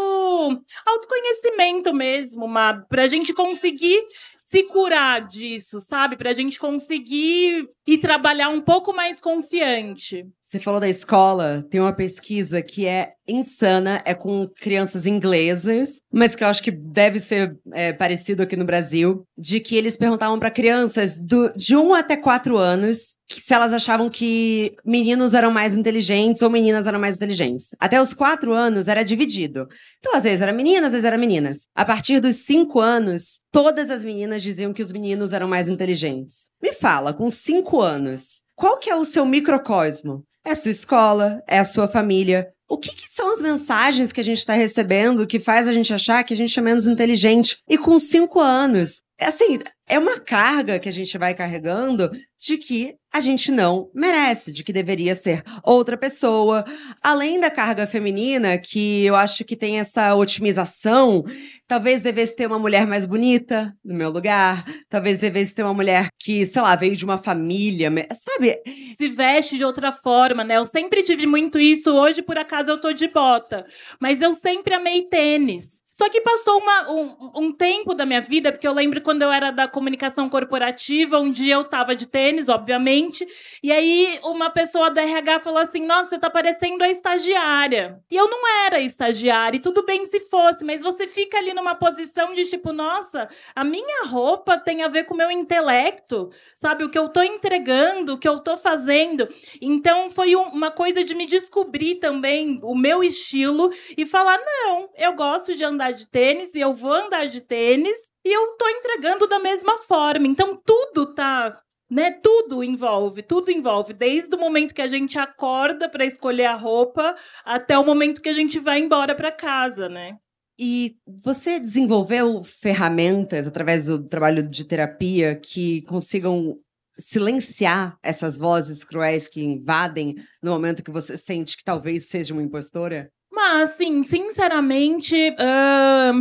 autoconhecimento 0.87 1.93
mesmo, 1.93 2.47
Mab, 2.49 2.87
pra 2.89 3.09
gente 3.09 3.35
conseguir 3.35 4.07
se 4.51 4.65
curar 4.65 5.29
disso, 5.29 5.81
sabe? 5.81 6.17
Pra 6.17 6.33
gente 6.33 6.59
conseguir 6.59 7.69
ir 7.87 7.99
trabalhar 7.99 8.49
um 8.49 8.61
pouco 8.61 8.93
mais 8.93 9.21
confiante. 9.21 10.27
Você 10.51 10.59
falou 10.59 10.81
da 10.81 10.89
escola, 10.89 11.65
tem 11.71 11.81
uma 11.81 11.93
pesquisa 11.93 12.61
que 12.61 12.85
é 12.85 13.13
insana, 13.29 14.03
é 14.05 14.15
com 14.15 14.49
crianças 14.61 15.07
inglesas, 15.07 16.03
mas 16.13 16.35
que 16.35 16.43
eu 16.43 16.49
acho 16.49 16.61
que 16.61 16.73
deve 16.73 17.21
ser 17.21 17.57
é, 17.73 17.93
parecido 17.93 18.43
aqui 18.43 18.57
no 18.57 18.65
Brasil, 18.65 19.25
de 19.39 19.61
que 19.61 19.77
eles 19.77 19.97
perguntavam 19.97 20.41
para 20.41 20.51
crianças 20.51 21.17
do, 21.17 21.53
de 21.55 21.77
1 21.77 21.95
até 21.95 22.17
4 22.17 22.59
anos 22.59 23.15
se 23.31 23.55
elas 23.55 23.73
achavam 23.73 24.11
que 24.11 24.75
meninos 24.85 25.35
eram 25.35 25.53
mais 25.53 25.77
inteligentes 25.77 26.43
ou 26.43 26.51
meninas 26.51 26.85
eram 26.85 26.99
mais 26.99 27.15
inteligentes. 27.15 27.69
Até 27.79 28.03
os 28.03 28.13
4 28.13 28.53
anos 28.53 28.89
era 28.89 29.05
dividido. 29.05 29.69
Então, 30.01 30.17
às 30.17 30.25
vezes 30.25 30.41
era 30.41 30.53
menina, 30.53 30.89
às 30.89 30.93
vezes 30.93 31.05
era 31.05 31.17
meninas. 31.17 31.69
A 31.77 31.85
partir 31.85 32.19
dos 32.19 32.35
5 32.45 32.81
anos, 32.81 33.41
todas 33.53 33.89
as 33.89 34.03
meninas 34.03 34.43
diziam 34.43 34.73
que 34.73 34.83
os 34.83 34.91
meninos 34.91 35.33
eram 35.33 35.47
mais 35.47 35.69
inteligentes. 35.69 36.50
Me 36.62 36.73
fala, 36.73 37.14
com 37.14 37.31
5 37.31 37.81
anos, 37.81 38.42
qual 38.55 38.79
que 38.79 38.90
é 38.90 38.96
o 38.96 39.05
seu 39.05 39.25
microcosmo? 39.25 40.23
É 40.44 40.51
a 40.51 40.57
sua 40.57 40.70
escola? 40.70 41.42
É 41.49 41.59
a 41.59 41.64
sua 41.64 41.88
família? 41.88 42.49
O 42.68 42.79
que, 42.79 42.94
que 42.94 43.09
são 43.09 43.33
as 43.33 43.40
mensagens 43.40 44.12
que 44.12 44.20
a 44.20 44.25
gente 44.25 44.38
está 44.38 44.53
recebendo 44.53 45.27
que 45.27 45.40
faz 45.40 45.66
a 45.66 45.73
gente 45.73 45.92
achar 45.92 46.23
que 46.23 46.35
a 46.35 46.37
gente 46.37 46.59
é 46.59 46.62
menos 46.62 46.87
inteligente? 46.87 47.57
E 47.68 47.77
com 47.77 47.99
cinco 47.99 48.38
anos, 48.38 49.03
é 49.18 49.27
assim, 49.27 49.59
é 49.90 49.98
uma 49.98 50.20
carga 50.20 50.79
que 50.79 50.88
a 50.88 50.92
gente 50.92 51.18
vai 51.18 51.35
carregando 51.35 52.11
de 52.38 52.57
que 52.57 52.94
a 53.12 53.20
gente 53.20 53.50
não 53.50 53.90
merece, 53.92 54.53
de 54.53 54.62
que 54.62 54.72
deveria 54.72 55.16
ser 55.16 55.42
outra 55.64 55.96
pessoa. 55.96 56.64
Além 57.03 57.40
da 57.40 57.50
carga 57.50 57.87
feminina, 57.87 58.57
que 58.57 59.05
eu 59.05 59.16
acho 59.16 59.44
que 59.44 59.57
tem 59.57 59.81
essa 59.81 60.14
otimização, 60.14 61.24
talvez 61.66 62.00
devesse 62.00 62.37
ter 62.37 62.46
uma 62.46 62.59
mulher 62.59 62.87
mais 62.87 63.05
bonita 63.05 63.74
no 63.85 63.94
meu 63.94 64.11
lugar, 64.11 64.64
talvez 64.88 65.18
devesse 65.18 65.55
ter 65.55 65.64
uma 65.64 65.74
mulher 65.74 66.09
que, 66.18 66.46
sei 66.46 66.62
lá, 66.62 66.76
veio 66.76 66.96
de 66.96 67.05
uma 67.05 67.18
família, 67.18 67.90
sabe? 68.12 68.62
Se 68.96 69.09
veste 69.09 69.59
de 69.59 69.64
outra 69.64 69.92
forma, 69.92 70.44
né? 70.44 70.57
Eu 70.57 70.64
sempre 70.64 71.03
tive 71.03 71.26
muito 71.26 71.59
isso, 71.59 71.90
hoje 71.90 72.22
por 72.22 72.38
acaso 72.38 72.70
eu 72.70 72.81
tô 72.81 72.92
de 72.92 73.09
bota, 73.09 73.66
mas 74.00 74.22
eu 74.22 74.33
sempre 74.35 74.72
amei 74.72 75.03
tênis. 75.03 75.83
Só 76.00 76.09
que 76.09 76.22
passou 76.22 76.59
uma, 76.59 76.90
um, 76.90 77.31
um, 77.37 77.53
tempo 77.53 77.92
da 77.92 78.07
minha 78.07 78.22
vida, 78.22 78.50
porque 78.50 78.66
eu 78.66 78.72
lembro 78.72 79.03
quando 79.03 79.20
eu 79.20 79.31
era 79.31 79.50
da 79.50 79.68
comunicação 79.81 80.29
corporativa, 80.29 81.19
um 81.19 81.31
dia 81.31 81.55
eu 81.55 81.64
tava 81.64 81.97
de 81.97 82.07
tênis, 82.07 82.51
obviamente, 82.51 83.27
e 83.62 83.73
aí 83.73 84.21
uma 84.23 84.51
pessoa 84.51 84.90
da 84.90 85.01
RH 85.01 85.40
falou 85.40 85.59
assim: 85.59 85.87
Nossa, 85.87 86.11
você 86.11 86.19
tá 86.19 86.29
parecendo 86.29 86.85
a 86.85 86.88
estagiária. 86.90 87.99
E 88.11 88.14
eu 88.14 88.29
não 88.29 88.47
era 88.66 88.79
estagiária, 88.79 89.57
e 89.57 89.61
tudo 89.61 89.83
bem 89.83 90.05
se 90.05 90.21
fosse, 90.21 90.66
mas 90.66 90.83
você 90.83 91.07
fica 91.07 91.38
ali 91.38 91.55
numa 91.55 91.75
posição 91.75 92.35
de 92.35 92.45
tipo, 92.45 92.75
nossa, 92.75 93.27
a 93.55 93.64
minha 93.64 94.05
roupa 94.05 94.59
tem 94.59 94.83
a 94.83 94.88
ver 94.88 95.05
com 95.05 95.14
o 95.14 95.16
meu 95.16 95.31
intelecto, 95.31 96.31
sabe? 96.55 96.85
O 96.85 96.90
que 96.90 96.99
eu 96.99 97.09
tô 97.09 97.23
entregando, 97.23 98.12
o 98.12 98.19
que 98.19 98.29
eu 98.29 98.38
tô 98.38 98.59
fazendo. 98.59 99.27
Então 99.62 100.11
foi 100.11 100.37
um, 100.37 100.43
uma 100.43 100.71
coisa 100.71 101.03
de 101.03 101.14
me 101.14 101.25
descobrir 101.25 101.95
também 101.95 102.61
o 102.62 102.75
meu 102.75 103.03
estilo 103.03 103.73
e 103.97 104.05
falar: 104.05 104.38
Não, 104.38 104.90
eu 104.95 105.14
gosto 105.14 105.57
de 105.57 105.64
andar 105.64 105.93
de 105.93 106.07
tênis 106.07 106.55
e 106.55 106.61
eu 106.61 106.75
vou 106.75 106.93
andar 106.93 107.27
de 107.27 107.40
tênis 107.40 108.11
e 108.25 108.33
eu 108.33 108.57
tô 108.57 108.69
entregando 108.69 109.27
da 109.27 109.39
mesma 109.39 109.79
forma. 109.79 110.27
Então 110.27 110.61
tudo 110.65 111.15
tá 111.15 111.61
né? 111.91 112.13
Tudo 112.13 112.63
envolve, 112.63 113.21
tudo 113.21 113.51
envolve, 113.51 113.93
desde 113.93 114.37
o 114.37 114.39
momento 114.39 114.73
que 114.73 114.81
a 114.81 114.87
gente 114.87 115.19
acorda 115.19 115.89
para 115.89 116.07
escolher 116.07 116.45
a 116.45 116.55
roupa 116.55 117.17
até 117.45 117.77
o 117.77 117.85
momento 117.85 118.23
que 118.23 118.29
a 118.29 118.33
gente 118.33 118.61
vai 118.61 118.79
embora 118.79 119.13
para 119.15 119.33
casa, 119.33 119.89
né? 119.89 120.17
E 120.57 120.95
você 121.25 121.59
desenvolveu 121.59 122.43
ferramentas 122.45 123.49
através 123.49 123.87
do 123.87 124.07
trabalho 124.07 124.49
de 124.49 124.65
terapia 124.65 125.35
que 125.35 125.83
consigam 125.83 126.59
silenciar 126.99 127.97
essas 128.03 128.37
vozes 128.37 128.85
cruéis 128.85 129.27
que 129.27 129.43
invadem 129.43 130.17
no 130.43 130.53
momento 130.53 130.85
que 130.85 130.91
você 130.91 131.17
sente 131.17 131.57
que 131.57 131.65
talvez 131.65 132.09
seja 132.09 132.35
uma 132.35 132.43
impostora? 132.43 133.11
Mas, 133.33 133.71
assim, 133.71 134.03
sinceramente, 134.03 135.17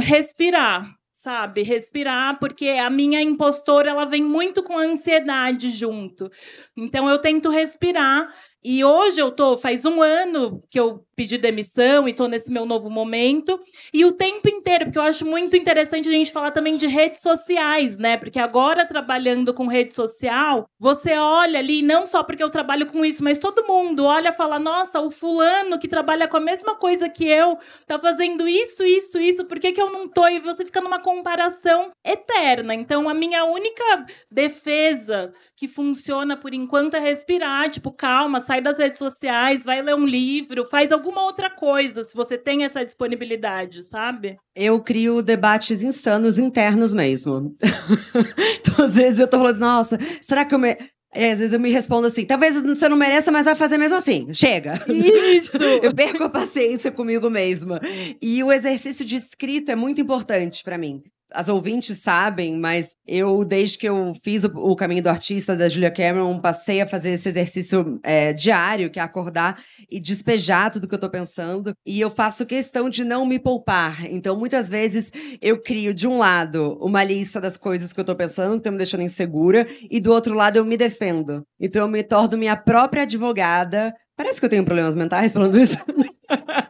respirar 0.01 0.98
sabe? 1.19 1.63
Respirar, 1.63 2.39
porque 2.39 2.69
a 2.69 2.89
minha 2.89 3.21
impostora 3.21 3.89
ela 3.89 4.05
vem 4.05 4.23
muito 4.23 4.63
com 4.63 4.77
ansiedade 4.77 5.69
junto. 5.69 6.31
Então 6.77 7.09
eu 7.09 7.19
tento 7.19 7.49
respirar 7.49 8.33
e 8.63 8.83
hoje 8.83 9.21
eu 9.21 9.31
tô, 9.31 9.57
faz 9.57 9.85
um 9.85 10.01
ano 10.01 10.61
que 10.69 10.79
eu 10.79 11.05
pedi 11.19 11.37
demissão 11.37 12.07
e 12.07 12.13
tô 12.13 12.29
nesse 12.29 12.49
meu 12.49 12.65
novo 12.65 12.89
momento. 12.89 13.59
E 13.93 14.05
o 14.05 14.11
tempo 14.13 14.47
inteiro, 14.47 14.85
porque 14.85 14.97
eu 14.97 15.03
acho 15.03 15.25
muito 15.25 15.57
interessante 15.57 16.07
a 16.07 16.11
gente 16.13 16.31
falar 16.31 16.51
também 16.51 16.77
de 16.77 16.87
redes 16.87 17.19
sociais, 17.19 17.97
né? 17.97 18.15
Porque 18.15 18.39
agora 18.39 18.85
trabalhando 18.85 19.53
com 19.53 19.67
rede 19.67 19.93
social, 19.93 20.69
você 20.79 21.17
olha 21.17 21.59
ali, 21.59 21.81
não 21.81 22.05
só 22.05 22.23
porque 22.23 22.41
eu 22.41 22.49
trabalho 22.49 22.85
com 22.87 23.03
isso, 23.03 23.21
mas 23.21 23.37
todo 23.37 23.67
mundo 23.67 24.05
olha 24.05 24.29
e 24.29 24.33
fala: 24.33 24.57
nossa, 24.57 25.01
o 25.01 25.11
fulano 25.11 25.77
que 25.77 25.89
trabalha 25.89 26.25
com 26.25 26.37
a 26.37 26.41
mesma 26.41 26.75
coisa 26.75 27.09
que 27.09 27.25
eu 27.25 27.57
tá 27.85 27.99
fazendo 27.99 28.47
isso, 28.47 28.85
isso, 28.85 29.19
isso, 29.19 29.43
por 29.43 29.59
que, 29.59 29.73
que 29.73 29.81
eu 29.81 29.91
não 29.91 30.07
tô? 30.07 30.25
E 30.27 30.39
você 30.39 30.65
fica 30.65 30.79
numa 30.79 30.99
comparação 30.99 31.91
eterna. 32.01 32.73
Então, 32.73 33.09
a 33.09 33.13
minha 33.13 33.43
única 33.43 34.05
defesa 34.31 35.33
que 35.53 35.67
funciona 35.67 36.37
por 36.37 36.53
enquanto 36.53 36.93
é 36.93 36.99
respirar, 36.99 37.69
tipo, 37.69 37.91
calma, 37.91 38.39
sai 38.49 38.61
das 38.61 38.79
redes 38.79 38.97
sociais, 38.97 39.63
vai 39.63 39.79
ler 39.79 39.93
um 39.93 40.07
livro, 40.07 40.65
faz 40.65 40.91
alguma 40.91 41.23
outra 41.23 41.51
coisa, 41.51 42.03
se 42.03 42.15
você 42.15 42.35
tem 42.35 42.63
essa 42.63 42.83
disponibilidade, 42.83 43.83
sabe? 43.83 44.39
Eu 44.55 44.81
crio 44.81 45.21
debates 45.21 45.83
insanos 45.83 46.39
internos 46.39 46.91
mesmo. 46.91 47.55
então, 48.59 48.85
às 48.85 48.95
vezes 48.95 49.19
eu 49.19 49.27
tô 49.27 49.37
falando, 49.37 49.59
nossa, 49.59 49.99
será 50.19 50.43
que 50.45 50.55
eu 50.55 50.59
me. 50.59 50.75
É, 51.13 51.31
às 51.31 51.39
vezes 51.39 51.53
eu 51.53 51.59
me 51.59 51.71
respondo 51.71 52.07
assim, 52.07 52.25
talvez 52.25 52.59
você 52.59 52.89
não 52.89 52.97
mereça, 52.97 53.31
mas 53.31 53.45
vai 53.45 53.55
fazer 53.55 53.77
mesmo 53.77 53.97
assim. 53.97 54.33
Chega. 54.33 54.83
Isso! 54.87 55.57
eu 55.83 55.93
perco 55.93 56.23
a 56.23 56.29
paciência 56.29 56.91
comigo 56.91 57.29
mesma. 57.29 57.79
E 58.19 58.43
o 58.43 58.51
exercício 58.51 59.05
de 59.05 59.15
escrita 59.15 59.71
é 59.73 59.75
muito 59.75 60.01
importante 60.01 60.63
para 60.63 60.77
mim 60.77 61.03
as 61.31 61.47
ouvintes 61.47 61.97
sabem, 61.97 62.57
mas 62.57 62.95
eu, 63.05 63.43
desde 63.45 63.77
que 63.77 63.87
eu 63.87 64.13
fiz 64.23 64.43
o, 64.43 64.47
o, 64.55 64.75
Caminho 64.75 65.03
do 65.03 65.09
Artista 65.09 65.55
da 65.55 65.69
Julia 65.69 65.91
Cameron, 65.91 66.39
passei 66.39 66.81
a 66.81 66.87
fazer 66.87 67.11
esse 67.11 67.29
exercício 67.29 67.99
é, 68.03 68.33
diário, 68.33 68.89
que 68.89 68.99
é 68.99 69.03
acordar 69.03 69.61
e 69.89 69.99
despejar 69.99 70.71
tudo 70.71 70.87
que 70.87 70.95
eu 70.95 70.99
tô 70.99 71.09
pensando. 71.09 71.73
E 71.85 71.99
eu 71.99 72.09
faço 72.09 72.45
questão 72.45 72.89
de 72.89 73.03
não 73.03 73.25
me 73.25 73.39
poupar. 73.39 74.05
Então, 74.05 74.35
muitas 74.35 74.69
vezes, 74.69 75.11
eu 75.41 75.61
crio, 75.61 75.93
de 75.93 76.07
um 76.07 76.17
lado, 76.17 76.77
uma 76.81 77.03
lista 77.03 77.39
das 77.39 77.57
coisas 77.57 77.93
que 77.93 77.99
eu 77.99 78.05
tô 78.05 78.15
pensando, 78.15 78.53
que 78.53 78.57
estão 78.57 78.71
me 78.71 78.77
deixando 78.77 79.03
insegura, 79.03 79.67
e 79.89 79.99
do 79.99 80.11
outro 80.11 80.33
lado, 80.33 80.57
eu 80.57 80.65
me 80.65 80.77
defendo. 80.77 81.45
Então, 81.59 81.83
eu 81.83 81.87
me 81.87 82.03
torno 82.03 82.37
minha 82.37 82.55
própria 82.55 83.03
advogada. 83.03 83.93
Parece 84.15 84.39
que 84.39 84.45
eu 84.45 84.49
tenho 84.49 84.65
problemas 84.65 84.95
mentais 84.95 85.31
falando 85.33 85.57
isso. 85.57 85.77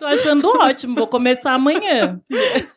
Tô 0.00 0.06
achando 0.06 0.48
ótimo, 0.48 0.94
vou 0.94 1.06
começar 1.06 1.52
amanhã 1.52 2.18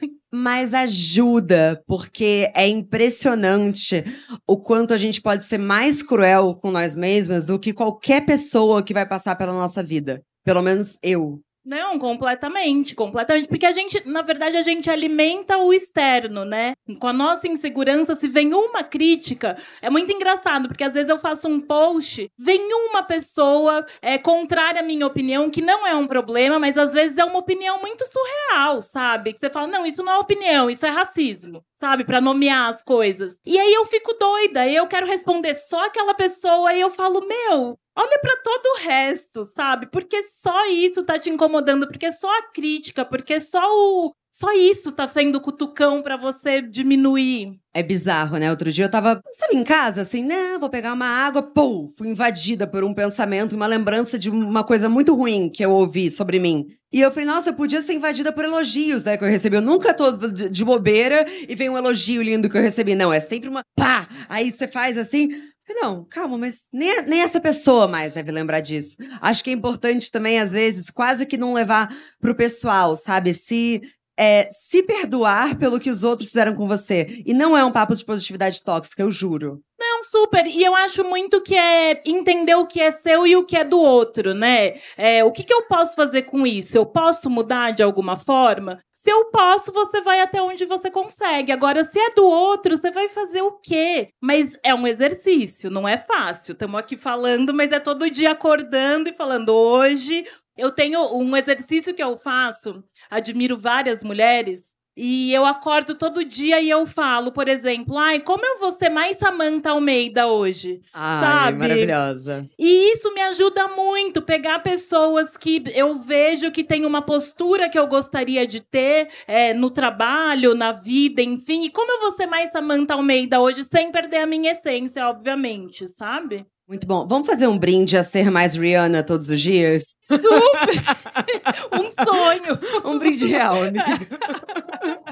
mas 0.44 0.74
ajuda, 0.74 1.82
porque 1.88 2.52
é 2.54 2.68
impressionante 2.68 4.04
o 4.46 4.58
quanto 4.58 4.94
a 4.94 4.98
gente 4.98 5.22
pode 5.22 5.46
ser 5.46 5.58
mais 5.58 6.04
cruel 6.04 6.54
com 6.54 6.70
nós 6.70 6.98
mesmas 6.98 7.46
do 7.46 7.58
que 7.58 7.72
qualquer 7.72 8.26
pessoa 8.26 8.84
que 8.84 8.94
vai 8.94 9.08
passar 9.08 9.38
pela 9.38 9.54
nossa 9.54 9.82
vida. 9.82 10.22
Pelo 10.44 10.62
menos 10.62 10.98
eu. 11.02 11.40
Não, 11.66 11.98
completamente, 11.98 12.94
completamente. 12.94 13.48
Porque 13.48 13.66
a 13.66 13.72
gente, 13.72 14.06
na 14.06 14.22
verdade, 14.22 14.58
a 14.58 14.62
gente 14.62 14.90
alimenta 14.90 15.58
o 15.58 15.72
externo, 15.74 16.44
né? 16.44 16.74
Com 17.00 17.08
a 17.08 17.14
nossa 17.14 17.48
insegurança, 17.48 18.18
se 18.18 18.28
vem 18.28 18.54
uma 18.54 18.84
crítica, 18.84 19.56
é 19.82 19.90
muito 19.90 20.12
engraçado, 20.12 20.68
porque 20.68 20.84
às 20.84 20.94
vezes 20.94 21.10
eu 21.10 21.18
faço 21.18 21.48
um 21.48 21.62
post, 21.62 22.30
vem 22.38 22.68
uma 22.90 23.02
pessoa 23.02 23.86
é, 24.02 24.18
contrária 24.18 24.82
à 24.82 24.84
minha 24.84 25.08
opinião, 25.08 25.50
que 25.50 25.62
não 25.62 25.88
é 25.88 25.96
um 25.96 26.06
problema, 26.06 26.60
mas 26.60 26.78
às 26.78 26.94
vezes 26.94 27.18
é 27.18 27.24
uma 27.24 27.40
opinião 27.40 27.80
muito 27.80 28.04
surreal, 28.06 28.82
sabe? 28.82 29.32
Que 29.32 29.40
você 29.40 29.50
fala, 29.50 29.68
não, 29.68 29.86
isso 29.86 30.04
não 30.04 30.12
é 30.12 30.18
opinião, 30.18 30.70
isso 30.70 30.86
é 30.86 30.90
racismo, 30.90 31.64
sabe? 31.80 32.04
Para 32.04 32.20
nomear 32.20 32.74
as 32.74 32.84
coisas. 32.84 33.38
E 33.46 33.58
aí 33.58 33.74
eu 33.74 33.86
fico 33.86 34.14
doida, 34.20 34.68
eu 34.68 34.86
quero 34.86 35.08
responder 35.08 35.56
só 35.56 35.86
aquela 35.86 36.14
pessoa, 36.14 36.74
e 36.74 36.82
eu 36.82 36.90
falo, 36.90 37.26
meu, 37.26 37.80
Olha 37.96 38.20
para 38.20 38.38
todo 38.38 38.66
o 38.66 38.80
resto, 38.80 39.46
sabe? 39.46 39.88
Porque 39.88 40.24
só 40.24 40.68
isso 40.68 41.04
tá 41.04 41.20
te 41.20 41.30
incomodando, 41.30 41.88
porque 41.88 42.12
só 42.12 42.28
a 42.40 42.52
crítica, 42.52 43.06
porque 43.06 43.40
só 43.40 43.62
o 43.70 44.14
só 44.36 44.52
isso 44.52 44.92
tá 44.92 45.08
sendo 45.08 45.40
cutucão 45.40 46.02
para 46.02 46.18
você 46.18 46.60
diminuir. 46.60 47.60
É 47.72 47.84
bizarro, 47.84 48.38
né? 48.38 48.50
Outro 48.50 48.72
dia 48.72 48.86
eu 48.86 48.90
tava, 48.90 49.22
sabe, 49.38 49.56
em 49.56 49.64
casa, 49.64 50.02
assim, 50.02 50.24
né? 50.24 50.58
Vou 50.60 50.72
pegar 50.72 50.94
uma 50.94 51.06
água, 51.06 51.44
pum! 51.44 51.88
Fui 51.96 52.08
invadida 52.08 52.66
por 52.66 52.84
um 52.84 52.96
pensamento, 52.96 53.56
uma 53.56 53.68
lembrança 53.68 54.18
de 54.18 54.32
uma 54.32 54.64
coisa 54.64 54.90
muito 54.90 55.14
ruim 55.14 55.52
que 55.52 55.64
eu 55.64 55.72
ouvi 55.72 56.10
sobre 56.10 56.40
mim. 56.40 56.66
E 56.92 57.00
eu 57.00 57.12
falei, 57.12 57.26
nossa, 57.26 57.52
eu 57.52 57.54
podia 57.54 57.82
ser 57.84 57.94
invadida 57.94 58.32
por 58.32 58.44
elogios, 58.44 59.04
né? 59.04 59.18
Que 59.18 59.24
eu 59.24 59.28
recebi. 59.28 59.56
Eu 59.56 59.62
nunca 59.62 59.94
tô 59.94 60.12
de 60.12 60.66
bobeira 60.66 61.26
e 61.48 61.56
vem 61.56 61.70
um 61.70 61.78
elogio 61.78 62.22
lindo 62.24 62.50
que 62.50 62.58
eu 62.58 62.62
recebi. 62.62 62.96
Não, 62.96 63.14
é 63.14 63.20
sempre 63.20 63.50
uma 63.50 63.64
pá! 63.76 64.08
Aí 64.28 64.52
você 64.52 64.68
faz 64.68 64.98
assim. 64.98 65.30
Não, 65.68 66.06
calma, 66.06 66.38
mas 66.38 66.68
nem, 66.72 67.02
nem 67.04 67.22
essa 67.22 67.40
pessoa 67.40 67.88
mais 67.88 68.14
deve 68.14 68.32
lembrar 68.32 68.60
disso. 68.60 68.98
Acho 69.22 69.44
que 69.44 69.50
é 69.50 69.54
importante 69.54 70.12
também, 70.12 70.40
às 70.40 70.52
vezes, 70.52 70.90
quase 70.90 71.26
que 71.26 71.38
não 71.38 71.54
levar 71.54 71.96
pro 72.20 72.36
pessoal, 72.36 72.96
sabe? 72.96 73.34
Se 73.34 73.82
é, 74.18 74.48
se 74.52 74.84
perdoar 74.84 75.58
pelo 75.58 75.80
que 75.80 75.90
os 75.90 76.04
outros 76.04 76.30
fizeram 76.30 76.56
com 76.56 76.68
você. 76.68 77.22
E 77.26 77.34
não 77.34 77.58
é 77.58 77.64
um 77.64 77.72
papo 77.72 77.96
de 77.96 78.06
positividade 78.06 78.62
tóxica, 78.64 79.02
eu 79.02 79.12
juro. 79.12 79.62
Não, 79.80 80.04
super. 80.04 80.46
E 80.48 80.64
eu 80.64 80.74
acho 80.76 81.04
muito 81.04 81.42
que 81.42 81.56
é 81.56 82.02
entender 82.06 82.56
o 82.56 82.66
que 82.66 82.80
é 82.80 82.92
seu 82.92 83.28
e 83.28 83.36
o 83.36 83.44
que 83.44 83.58
é 83.58 83.64
do 83.64 83.80
outro, 83.80 84.34
né? 84.34 84.76
É, 84.96 85.24
o 85.24 85.32
que, 85.32 85.44
que 85.44 85.54
eu 85.54 85.64
posso 85.64 85.96
fazer 85.96 86.24
com 86.24 86.48
isso? 86.48 86.78
Eu 86.78 86.86
posso 86.86 87.30
mudar 87.30 87.72
de 87.72 87.84
alguma 87.84 88.16
forma? 88.16 88.80
Se 89.04 89.10
eu 89.10 89.26
posso, 89.26 89.74
você 89.74 90.00
vai 90.00 90.22
até 90.22 90.42
onde 90.42 90.64
você 90.64 90.90
consegue. 90.90 91.52
Agora, 91.52 91.84
se 91.84 92.00
é 92.00 92.12
do 92.12 92.24
outro, 92.24 92.78
você 92.78 92.90
vai 92.90 93.10
fazer 93.10 93.42
o 93.42 93.52
quê? 93.52 94.08
Mas 94.22 94.58
é 94.64 94.74
um 94.74 94.88
exercício, 94.88 95.70
não 95.70 95.86
é 95.86 95.98
fácil. 95.98 96.54
Estamos 96.54 96.80
aqui 96.80 96.96
falando, 96.96 97.54
mas 97.54 97.74
é 97.74 97.82
todo 97.82 98.10
dia 98.10 98.32
acordando 98.32 99.10
e 99.10 99.14
falando 99.14 99.50
hoje. 99.50 100.26
Eu 100.58 100.72
tenho 100.72 101.16
um 101.16 101.36
exercício 101.36 101.94
que 101.94 102.04
eu 102.04 102.18
faço, 102.18 102.84
admiro 103.10 103.58
várias 103.58 104.04
mulheres, 104.04 104.62
E 104.96 105.34
eu 105.34 105.44
acordo 105.44 105.96
todo 105.96 106.24
dia 106.24 106.62
e 106.62 106.70
eu 106.70 106.86
falo, 106.86 107.32
por 107.32 107.48
exemplo, 107.48 107.98
ai, 107.98 108.20
como 108.20 108.46
eu 108.46 108.60
vou 108.60 108.72
ser 108.72 108.90
mais 108.90 109.18
Samantha 109.18 109.72
Almeida 109.72 110.28
hoje? 110.28 110.82
Ai, 110.94 111.20
sabe? 111.20 111.58
maravilhosa. 111.58 112.48
E 112.60 112.92
isso 112.94 113.12
me 113.12 113.22
ajuda 113.22 113.68
muito, 113.70 114.22
pegar 114.22 114.60
pessoas 114.60 115.36
que 115.36 115.64
eu 115.74 115.98
vejo 116.00 116.52
que 116.52 116.64
tem 116.64 116.86
uma 116.86 117.02
postura 117.02 117.68
que 117.70 117.80
eu 117.80 117.88
gostaria 117.88 118.46
de 118.46 118.62
ter 118.62 119.10
é, 119.26 119.52
no 119.52 119.72
trabalho, 119.72 120.54
na 120.54 120.72
vida, 120.72 121.24
enfim. 121.24 121.64
E 121.66 121.72
como 121.72 121.92
eu 121.92 122.02
vou 122.02 122.12
ser 122.12 122.28
mais 122.28 122.52
Samantha 122.52 122.94
Almeida 122.94 123.40
hoje, 123.42 123.64
sem 123.64 123.92
perder 123.92 124.18
a 124.18 124.28
minha 124.28 124.52
essência, 124.52 125.08
obviamente, 125.10 125.88
sabe? 125.88 126.46
Muito 126.68 126.88
bom. 126.88 127.06
Vamos 127.08 127.28
fazer 127.28 127.48
um 127.48 127.58
brinde 127.58 127.98
a 127.98 128.04
ser 128.04 128.32
mais 128.32 128.56
Rihanna 128.56 129.04
todos 129.04 129.30
os 129.30 129.40
dias? 129.40 129.98
Super! 130.08 130.24
um 131.74 132.06
sonho! 132.06 132.60
Um 132.86 132.98
brinde 132.98 133.28
real, 133.28 133.64
amiga. 133.64 133.84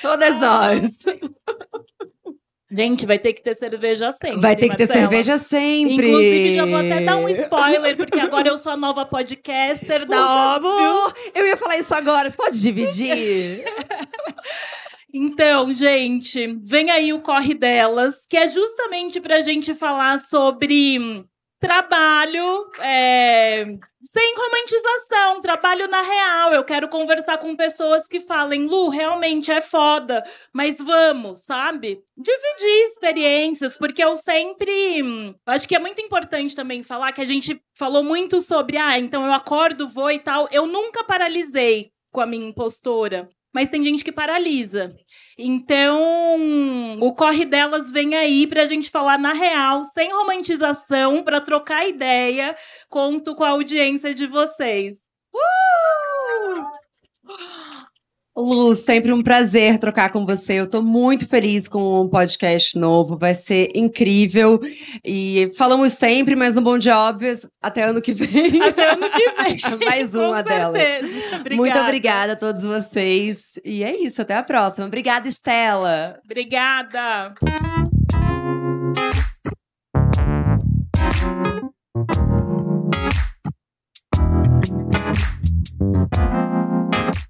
Todas 0.00 0.40
nós. 0.40 0.80
Gente, 2.70 3.06
vai 3.06 3.18
ter 3.18 3.32
que 3.32 3.42
ter 3.42 3.54
cerveja 3.54 4.10
sempre. 4.12 4.40
Vai 4.40 4.56
ter 4.56 4.68
que 4.68 4.76
ter 4.76 4.86
Marcela. 4.86 5.00
cerveja 5.08 5.38
sempre. 5.38 6.08
Inclusive, 6.08 6.56
já 6.56 6.66
vou 6.66 6.76
até 6.76 7.00
dar 7.00 7.16
um 7.16 7.28
spoiler, 7.28 7.96
porque 7.96 8.18
agora 8.18 8.48
eu 8.48 8.58
sou 8.58 8.72
a 8.72 8.76
nova 8.76 9.06
podcaster 9.06 10.06
da. 10.06 10.56
Óbvio. 10.56 11.14
Eu 11.34 11.46
ia 11.46 11.56
falar 11.56 11.78
isso 11.78 11.94
agora. 11.94 12.30
Você 12.30 12.36
pode 12.36 12.60
dividir? 12.60 13.64
Então, 15.18 15.72
gente, 15.72 16.46
vem 16.62 16.90
aí 16.90 17.10
o 17.10 17.22
Corre 17.22 17.54
Delas, 17.54 18.26
que 18.28 18.36
é 18.36 18.46
justamente 18.46 19.18
para 19.18 19.36
a 19.36 19.40
gente 19.40 19.74
falar 19.74 20.20
sobre 20.20 21.24
trabalho 21.58 22.70
é, 22.82 23.64
sem 24.12 24.34
romantização, 24.36 25.40
trabalho 25.40 25.88
na 25.88 26.02
real. 26.02 26.52
Eu 26.52 26.62
quero 26.62 26.86
conversar 26.90 27.38
com 27.38 27.56
pessoas 27.56 28.06
que 28.06 28.20
falem, 28.20 28.66
Lu, 28.66 28.90
realmente 28.90 29.50
é 29.50 29.62
foda, 29.62 30.22
mas 30.52 30.82
vamos, 30.82 31.40
sabe? 31.46 31.98
Dividir 32.14 32.86
experiências, 32.88 33.74
porque 33.74 34.04
eu 34.04 34.18
sempre. 34.18 35.34
Acho 35.46 35.66
que 35.66 35.74
é 35.74 35.78
muito 35.78 36.02
importante 36.02 36.54
também 36.54 36.82
falar 36.82 37.12
que 37.12 37.22
a 37.22 37.26
gente 37.26 37.58
falou 37.74 38.04
muito 38.04 38.42
sobre, 38.42 38.76
ah, 38.76 38.98
então 38.98 39.24
eu 39.24 39.32
acordo, 39.32 39.88
vou 39.88 40.10
e 40.10 40.18
tal. 40.18 40.46
Eu 40.52 40.66
nunca 40.66 41.02
paralisei 41.02 41.90
com 42.12 42.20
a 42.20 42.26
minha 42.26 42.46
impostora. 42.46 43.30
Mas 43.56 43.70
tem 43.70 43.82
gente 43.82 44.04
que 44.04 44.12
paralisa. 44.12 44.94
Então, 45.38 47.00
o 47.00 47.14
corre 47.14 47.46
delas 47.46 47.90
vem 47.90 48.14
aí 48.14 48.46
pra 48.46 48.66
gente 48.66 48.90
falar 48.90 49.18
na 49.18 49.32
real, 49.32 49.82
sem 49.82 50.12
romantização, 50.12 51.24
pra 51.24 51.40
trocar 51.40 51.88
ideia. 51.88 52.54
Conto 52.90 53.34
com 53.34 53.44
a 53.44 53.48
audiência 53.48 54.14
de 54.14 54.26
vocês. 54.26 54.98
Lu, 58.36 58.74
sempre 58.76 59.12
um 59.12 59.22
prazer 59.22 59.78
trocar 59.78 60.10
com 60.10 60.26
você. 60.26 60.54
Eu 60.54 60.68
tô 60.68 60.82
muito 60.82 61.26
feliz 61.26 61.66
com 61.66 62.02
o 62.02 62.08
podcast 62.08 62.78
novo, 62.78 63.16
vai 63.16 63.32
ser 63.32 63.70
incrível. 63.74 64.60
E 65.02 65.50
falamos 65.56 65.94
sempre, 65.94 66.36
mas 66.36 66.54
no 66.54 66.60
Bom 66.60 66.76
de 66.76 66.90
Óbvias, 66.90 67.48
até 67.62 67.84
ano 67.84 68.02
que 68.02 68.12
vem. 68.12 68.60
Até 68.62 68.90
ano 68.90 69.08
que 69.10 69.30
vem. 69.42 69.78
Mais 69.88 70.14
uma 70.14 70.42
delas. 70.42 70.82
certeza. 70.82 71.56
Muito 71.56 71.78
obrigada 71.78 72.34
a 72.34 72.36
todos 72.36 72.62
vocês. 72.62 73.58
E 73.64 73.82
é 73.82 73.96
isso, 73.96 74.20
até 74.20 74.34
a 74.34 74.42
próxima. 74.42 74.86
Obrigada, 74.86 75.26
Estela. 75.28 76.18
Obrigada. 76.24 77.34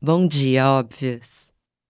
Bom 0.06 0.28
dia, 0.28 0.70
óbvias. 0.70 1.52